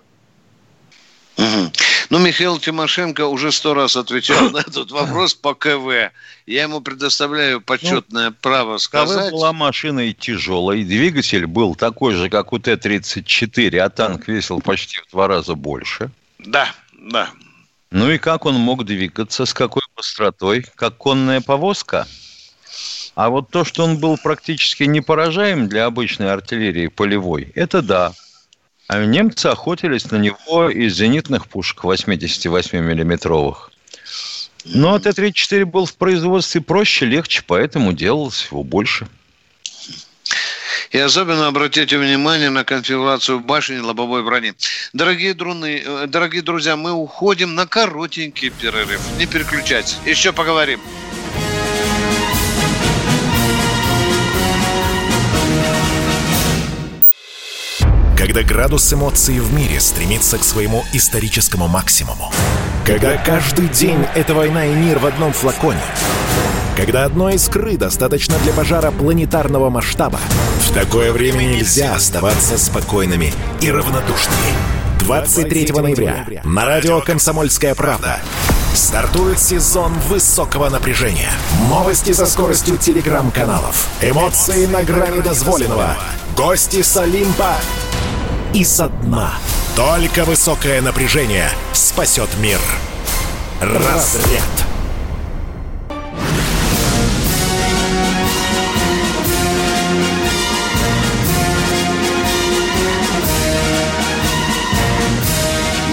[1.36, 1.72] Угу.
[2.14, 6.12] Ну, Михаил Тимошенко уже сто раз отвечал на этот вопрос по КВ.
[6.46, 9.30] Я ему предоставляю почетное ну, право сказать.
[9.30, 14.98] КВ была машиной тяжелой, двигатель был такой же, как у Т-34, а танк весил почти
[15.00, 16.12] в два раза больше.
[16.38, 17.30] Да, да.
[17.90, 22.06] Ну и как он мог двигаться, с какой быстротой, как конная повозка?
[23.16, 28.12] А вот то, что он был практически непоражаем для обычной артиллерии полевой, это да.
[28.86, 33.70] А немцы охотились на него из зенитных пушек 88-миллиметровых.
[34.64, 39.06] Но Т-34 был в производстве проще, легче, поэтому делалось его больше.
[40.90, 44.54] И особенно обратите внимание на конфигурацию башни лобовой брони.
[44.92, 49.00] Дорогие, друны, э, дорогие друзья, мы уходим на коротенький перерыв.
[49.18, 49.98] Не переключайтесь.
[50.06, 50.80] Еще поговорим.
[58.24, 62.32] Когда градус эмоций в мире стремится к своему историческому максимуму.
[62.86, 65.82] Когда каждый день— это война и мир в одном флаконе.
[66.74, 70.18] Когда одной искры достаточно для пожара планетарного масштаба.
[70.60, 74.54] В такое время нельзя оставаться спокойными и равнодушными.
[75.00, 78.20] 23 ноября на радио «Комсомольская правда»
[78.72, 81.30] стартует сезон высокого напряжения.
[81.68, 83.86] Новости со скоростью телеграм-каналов.
[84.00, 85.94] Эмоции на грани дозволенного.
[86.34, 87.56] Гости с Олимпа
[88.54, 89.34] и со дна.
[89.76, 92.60] Только высокое напряжение спасет мир.
[93.60, 94.42] Разряд.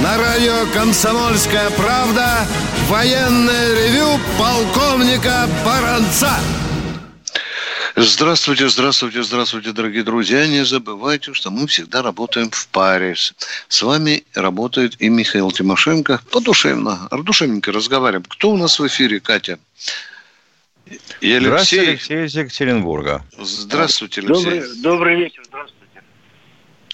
[0.03, 2.45] На радио «Комсомольская правда»
[2.89, 6.31] военное ревю полковника Баранца.
[7.95, 10.47] Здравствуйте, здравствуйте, здравствуйте, дорогие друзья.
[10.47, 13.15] Не забывайте, что мы всегда работаем в паре.
[13.15, 16.21] С вами работает и Михаил Тимошенко.
[16.31, 18.23] Подушевно, душевненько разговариваем.
[18.27, 19.59] Кто у нас в эфире, Катя?
[21.19, 21.39] И Алексей.
[21.39, 23.23] Здравствуйте, Алексей из Екатеринбурга.
[23.37, 24.43] Здравствуйте, Алексей.
[24.43, 26.03] Добрый, добрый вечер, здравствуйте.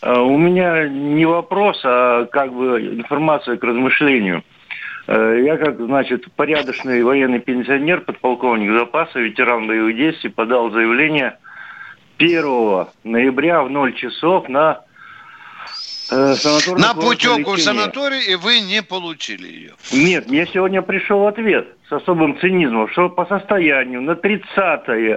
[0.01, 4.43] А, у меня не вопрос, а как бы информация к размышлению–
[5.07, 11.37] я, как, значит, порядочный военный пенсионер, подполковник запаса, ветеран боевых действий, подал заявление
[12.17, 14.81] 1 ноября в 0 часов на
[16.11, 16.35] э,
[16.77, 19.73] На путевку в санаторий, и вы не получили ее.
[19.93, 24.49] Нет, мне сегодня пришел ответ с особым цинизмом, что по состоянию на 30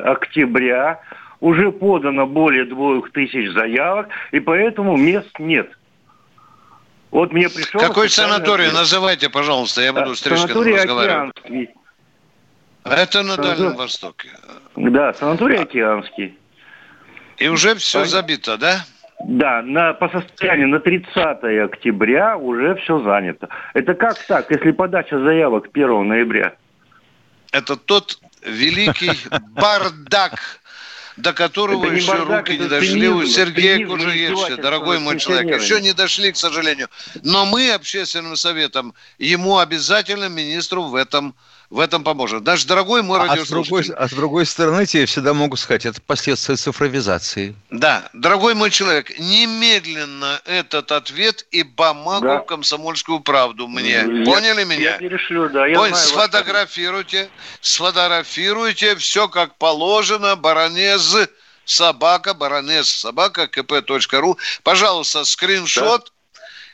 [0.05, 1.01] октября
[1.41, 5.71] уже подано более двух тысяч заявок, и поэтому мест нет.
[7.11, 7.81] Вот мне пришел...
[7.81, 8.67] Какой санаторий?
[8.67, 8.81] Ответ.
[8.81, 11.37] Называйте, пожалуйста, я буду с Тришкиным разговаривать.
[11.45, 11.71] Океанский.
[12.85, 13.37] Это на.
[13.37, 14.31] Дальнем Востоке.
[14.77, 16.39] Да, санаторий Океанский.
[17.39, 18.05] И уже все а...
[18.05, 18.85] забито, да?
[19.25, 21.15] Да, на, по состоянию на 30
[21.65, 23.49] октября уже все занято.
[23.75, 26.55] Это как так, если подача заявок 1 ноября?
[27.53, 29.13] Это тот великий
[29.51, 30.60] бардак
[31.21, 35.61] до которого это еще бардак, руки не дошли у Сергея Кужуевича, дорогой мой человек.
[35.61, 36.89] Еще не дошли, к сожалению.
[37.23, 41.35] Но мы общественным советом ему обязательно, министру, в этом
[41.71, 42.43] в этом поможет.
[42.43, 45.87] Даже дорогой мой а, а с другой, а с другой стороны, тебе всегда могут сказать,
[45.87, 47.55] это последствия цифровизации.
[47.71, 52.39] Да, дорогой мой человек, немедленно этот ответ и бумагу да.
[52.41, 53.91] комсомольскую правду мне.
[53.91, 54.93] Я, Поняли меня?
[54.93, 55.67] Я перешлю, да.
[55.67, 61.17] Я Понял, знаю, сфотографируйте, сфотографируйте все как положено, баронез
[61.65, 64.37] собака, баронез собака, kp.ru.
[64.65, 66.07] Пожалуйста, скриншот.
[66.07, 66.20] Да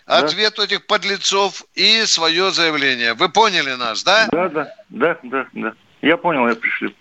[0.07, 0.65] ответ да.
[0.65, 3.15] этих подлецов и свое заявление.
[3.15, 4.29] Вы поняли нас, да?
[4.31, 5.73] Да, да, да, да, да.
[6.01, 6.93] Я понял, я пришлю.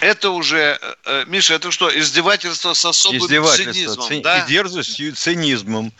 [0.00, 4.20] Это уже, э, э, Миша, это что, издевательство с особым издевательство, цинизмом, ци...
[4.22, 4.38] да?
[4.38, 5.92] И дерзостью, цинизмом.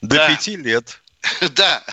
[0.00, 0.28] До да.
[0.28, 1.00] пяти лет.
[1.50, 1.84] Да.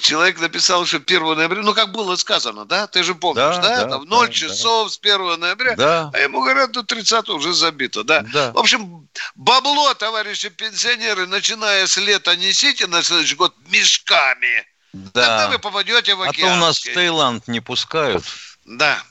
[0.00, 2.86] Человек написал, что 1 ноября, ну, как было сказано, да?
[2.86, 3.60] Ты же помнишь, да?
[3.60, 3.84] да?
[3.84, 4.92] да в 0 да, часов да.
[4.92, 5.76] с 1 ноября.
[5.76, 6.10] Да.
[6.12, 8.24] А ему говорят, до 30 уже забито, да?
[8.32, 8.52] да.
[8.52, 14.66] В общем, бабло, товарищи пенсионеры, начиная с лета несите на следующий год мешками.
[14.92, 15.10] Да.
[15.12, 16.50] Тогда вы попадете в океан.
[16.50, 18.24] А то у нас в Таиланд не пускают.
[18.64, 19.02] Да.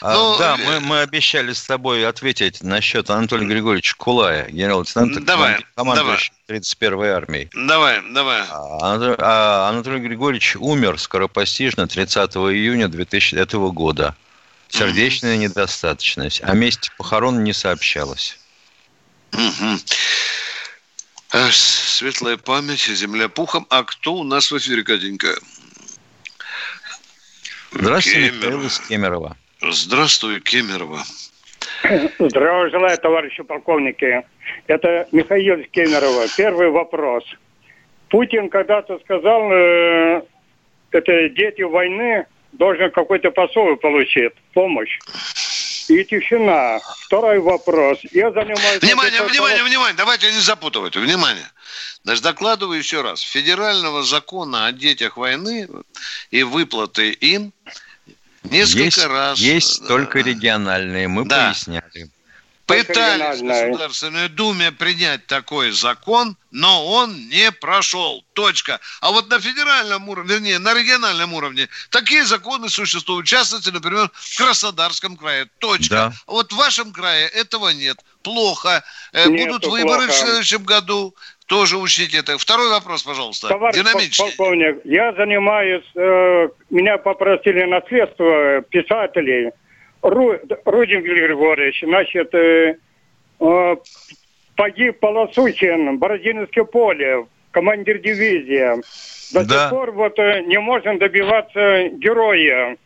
[0.00, 5.64] А, ну, да, мы, мы обещали с тобой ответить насчет Анатолия Григорьевича Кулая, генерал-лейтенанта, давай,
[5.74, 7.50] командующего 31-й армией.
[7.54, 8.42] Давай, давай.
[8.50, 14.16] А, а Анатолий Григорьевич умер скоропостижно 30 июня 2000 года.
[14.68, 15.48] Сердечная mm-hmm.
[15.48, 16.42] недостаточность.
[16.42, 18.38] О месте похорон не сообщалось.
[19.32, 19.80] Mm-hmm.
[21.50, 23.66] Светлая память, земля пухом.
[23.70, 25.38] А кто у нас в эфире, Катенька?
[27.72, 28.46] Здравствуйте, Кемер.
[28.46, 29.36] Михаил из Кемерово.
[29.60, 31.02] Здравствуй, Кемерово.
[32.18, 34.24] Здравия желаю, товарищи полковники.
[34.66, 36.26] Это Михаил Кемерово.
[36.36, 37.24] Первый вопрос.
[38.08, 40.22] Путин когда-то сказал, э,
[40.92, 44.98] это дети войны должен какой-то посол получить, помощь.
[45.88, 46.78] И тишина.
[47.06, 47.98] Второй вопрос.
[48.12, 48.80] Я занимаюсь...
[48.80, 49.96] Внимание, внимание, внимание.
[49.96, 50.96] Давайте не запутывать.
[50.96, 51.46] Внимание.
[52.04, 53.20] Значит, докладываю еще раз.
[53.22, 55.66] Федерального закона о детях войны
[56.30, 57.52] и выплаты им
[58.44, 59.38] несколько есть, раз...
[59.38, 61.46] Есть только региональные, мы да.
[61.46, 62.10] поясняли.
[62.68, 68.22] Пытались в Государственной Думе принять такой закон, но он не прошел.
[68.34, 68.78] Точка.
[69.00, 73.26] А вот на федеральном уровне, вернее, на региональном уровне такие законы существуют.
[73.26, 75.46] В частности, например, в Краснодарском крае.
[75.58, 75.94] Точка.
[75.94, 76.12] Да.
[76.26, 77.98] А вот в вашем крае этого нет.
[78.22, 78.84] Плохо.
[79.12, 80.12] Э, нет, Будут выборы плохо.
[80.12, 81.14] в следующем году.
[81.48, 82.38] Тоже учтите это.
[82.38, 83.48] Второй вопрос, пожалуйста.
[83.48, 89.50] Товарищ полковник, я занимаюсь, э, меня попросили наследство писателей–
[90.02, 92.76] Рудин Григорьевич, значит, э,
[93.40, 93.76] э,
[94.56, 98.82] погиб Полосухин, Бородиновское поле, командир дивизии.
[99.32, 99.64] До да.
[99.64, 102.76] сих пор вот э, не можем добиваться героя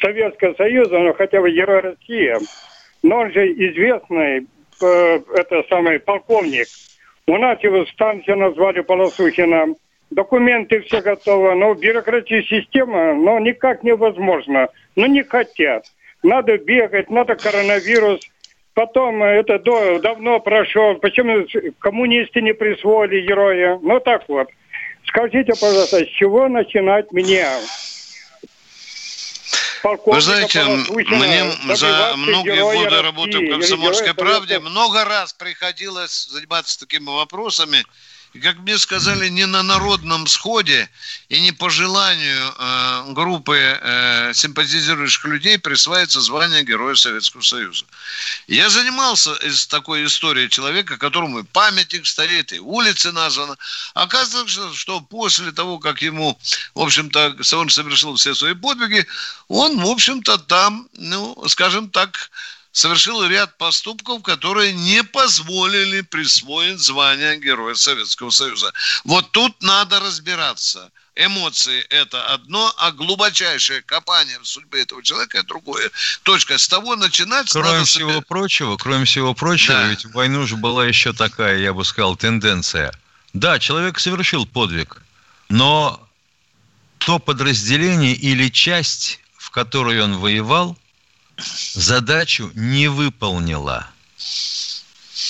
[0.00, 2.36] Советского Союза, но хотя бы герой России.
[3.02, 4.46] Но он же известный,
[4.82, 6.68] э, это самый полковник.
[7.26, 9.74] У нас его станцию назвали Полосухина.
[10.10, 14.68] Документы все готовы, но бюрократия система, но никак невозможно.
[14.94, 15.84] Ну не хотят
[16.24, 18.20] надо бегать, надо коронавирус.
[18.72, 20.96] Потом э, это до, давно прошел.
[20.96, 21.46] Почему
[21.78, 23.78] коммунисты не присвоили героя?
[23.80, 24.48] Ну так вот.
[25.04, 27.46] Скажите, пожалуйста, с чего начинать меня?
[30.06, 37.06] Вы знаете, мне за многие годы работы в «Комсомольской правде» много раз приходилось заниматься такими
[37.06, 37.84] вопросами–
[38.34, 40.90] и, как мне сказали, не на народном сходе
[41.28, 47.84] и не по желанию э, группы э, симпатизирующих людей присваивается звание Героя Советского Союза.
[48.48, 53.54] Я занимался из такой истории человека, которому памятник стоит, и улицы названы.
[53.94, 56.36] Оказывается, что после того, как ему,
[56.74, 59.06] в общем-то, он совершил все свои подвиги,
[59.46, 62.30] он, в общем-то, там, ну, скажем так,
[62.74, 68.72] совершил ряд поступков, которые не позволили присвоить звание Героя Советского Союза.
[69.04, 70.90] Вот тут надо разбираться.
[71.14, 75.88] Эмоции– это одно, а глубочайшее копание в судьбе этого человека– это другое.
[76.24, 76.58] Точка.
[76.58, 78.22] С того начинать Кроме надо всего себе...
[78.22, 79.88] прочего, кроме всего прочего, да.
[79.90, 82.92] ведь в войну же была еще такая, я бы сказал, тенденция.
[83.32, 85.00] Да, человек совершил подвиг,
[85.48, 86.04] но
[86.98, 90.76] то подразделение или часть, в которой он воевал–
[91.74, 93.88] задачу не выполнила,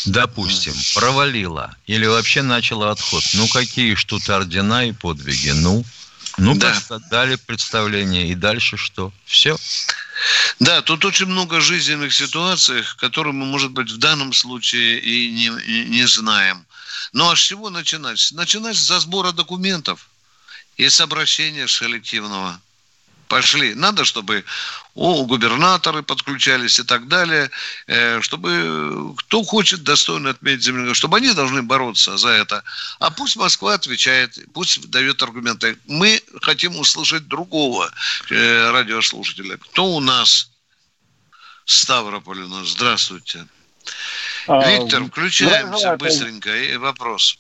[0.07, 5.84] допустим, провалила или вообще начала отход, ну какие ж тут ордена и подвиги, ну,
[6.36, 6.70] ну да.
[6.70, 9.12] просто дали представление и дальше что?
[9.24, 9.57] Все.
[10.61, 15.46] Да, тут очень много жизненных ситуаций, которые мы, может быть, в данном случае и не,
[15.62, 16.64] и не знаем.
[17.12, 18.30] Ну а с чего начинать?
[18.32, 20.09] Начинать со сбора документов
[20.76, 22.61] и с обращения с коллективного
[23.35, 23.74] пошли.
[23.74, 24.45] Надо, чтобы
[24.95, 27.51] о, губернаторы подключались и так далее,
[27.89, 32.62] э, чтобы кто хочет достойно отметить землю, чтобы они должны бороться за это.
[33.01, 35.76] А пусть Москва отвечает, пусть дает аргументы.
[35.89, 37.91] Мы хотим услышать другого
[38.30, 39.57] э, радиослушателя.
[39.57, 40.51] Кто у нас?
[41.64, 42.68] Ставрополь у нас.
[42.68, 43.47] Здравствуйте.
[44.47, 46.57] А, Виктор, включаемся быстренько.
[46.57, 47.37] И вопрос.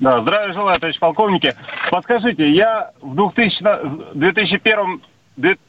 [0.00, 1.54] Да, здравия желаю, товарищ полковники.
[1.90, 5.02] Подскажите, я в 2000, 2001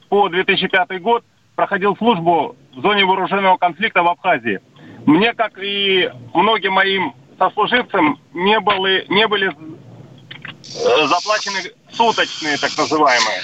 [0.10, 1.24] по 2005 год
[1.56, 4.60] проходил службу в зоне вооруженного конфликта в Абхазии.
[5.06, 11.60] Мне, как и многим моим сослуживцам, не были, не были э, заплачены
[11.92, 13.42] суточные, так называемые.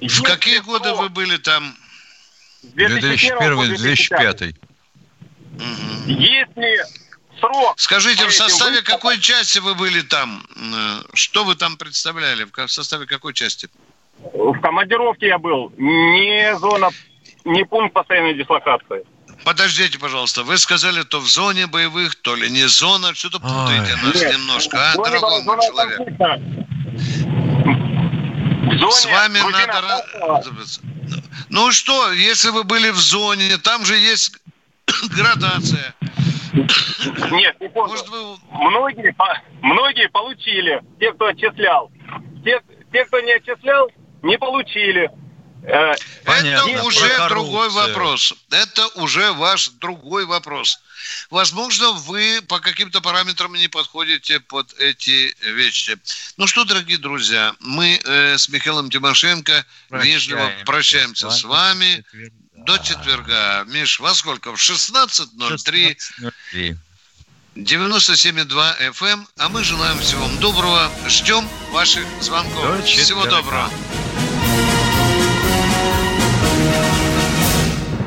[0.00, 1.74] В какие годы вы были там?
[2.76, 4.54] 2001-2005.
[6.06, 7.07] Если
[7.38, 7.74] срок...
[7.76, 10.42] Скажите, в составе какой части вы были там?
[10.56, 12.44] Э, что вы там представляли?
[12.44, 13.68] В составе какой части?
[14.18, 15.72] В командировке я был.
[15.76, 16.90] Не зона,
[17.44, 19.04] не пункт постоянной дислокации.
[19.44, 24.02] Подождите, пожалуйста, вы сказали, то в зоне боевых, то ли не зона, что-то путаете Ой.
[24.02, 24.32] нас Нет.
[24.34, 25.98] немножко, а, дорогой мой человек?
[28.78, 30.04] Зоне, С вами надо...
[31.48, 34.32] Ну что, если вы были в зоне, там же есть
[35.16, 35.94] градация.
[36.52, 37.90] Нет, не помню.
[37.90, 38.36] Может, вы...
[38.52, 39.14] многие,
[39.62, 41.90] многие получили, те, кто отчислял.
[42.44, 42.60] Те,
[42.92, 43.90] те, кто не отчислял,
[44.22, 45.10] не получили.
[45.64, 45.94] Э,
[46.24, 46.70] Понятно.
[46.70, 48.34] Это уже другой вопрос.
[48.50, 50.80] Это уже ваш другой вопрос.
[51.30, 55.98] Возможно, вы по каким-то параметрам не подходите под эти вещи.
[56.36, 60.12] Ну что, дорогие друзья, мы э, с Михаилом Тимошенко Прощаемся.
[60.12, 62.04] вежливо прощаемся с вами.
[62.66, 63.64] До четверга.
[63.66, 64.52] Миш, во сколько?
[64.52, 65.96] В 16.03.
[66.52, 66.76] 16.03.
[67.56, 69.26] 97,2 FM.
[69.36, 70.90] А мы желаем всего вам доброго.
[71.06, 72.84] Ждем ваших звонков.
[72.84, 73.70] Всего доброго.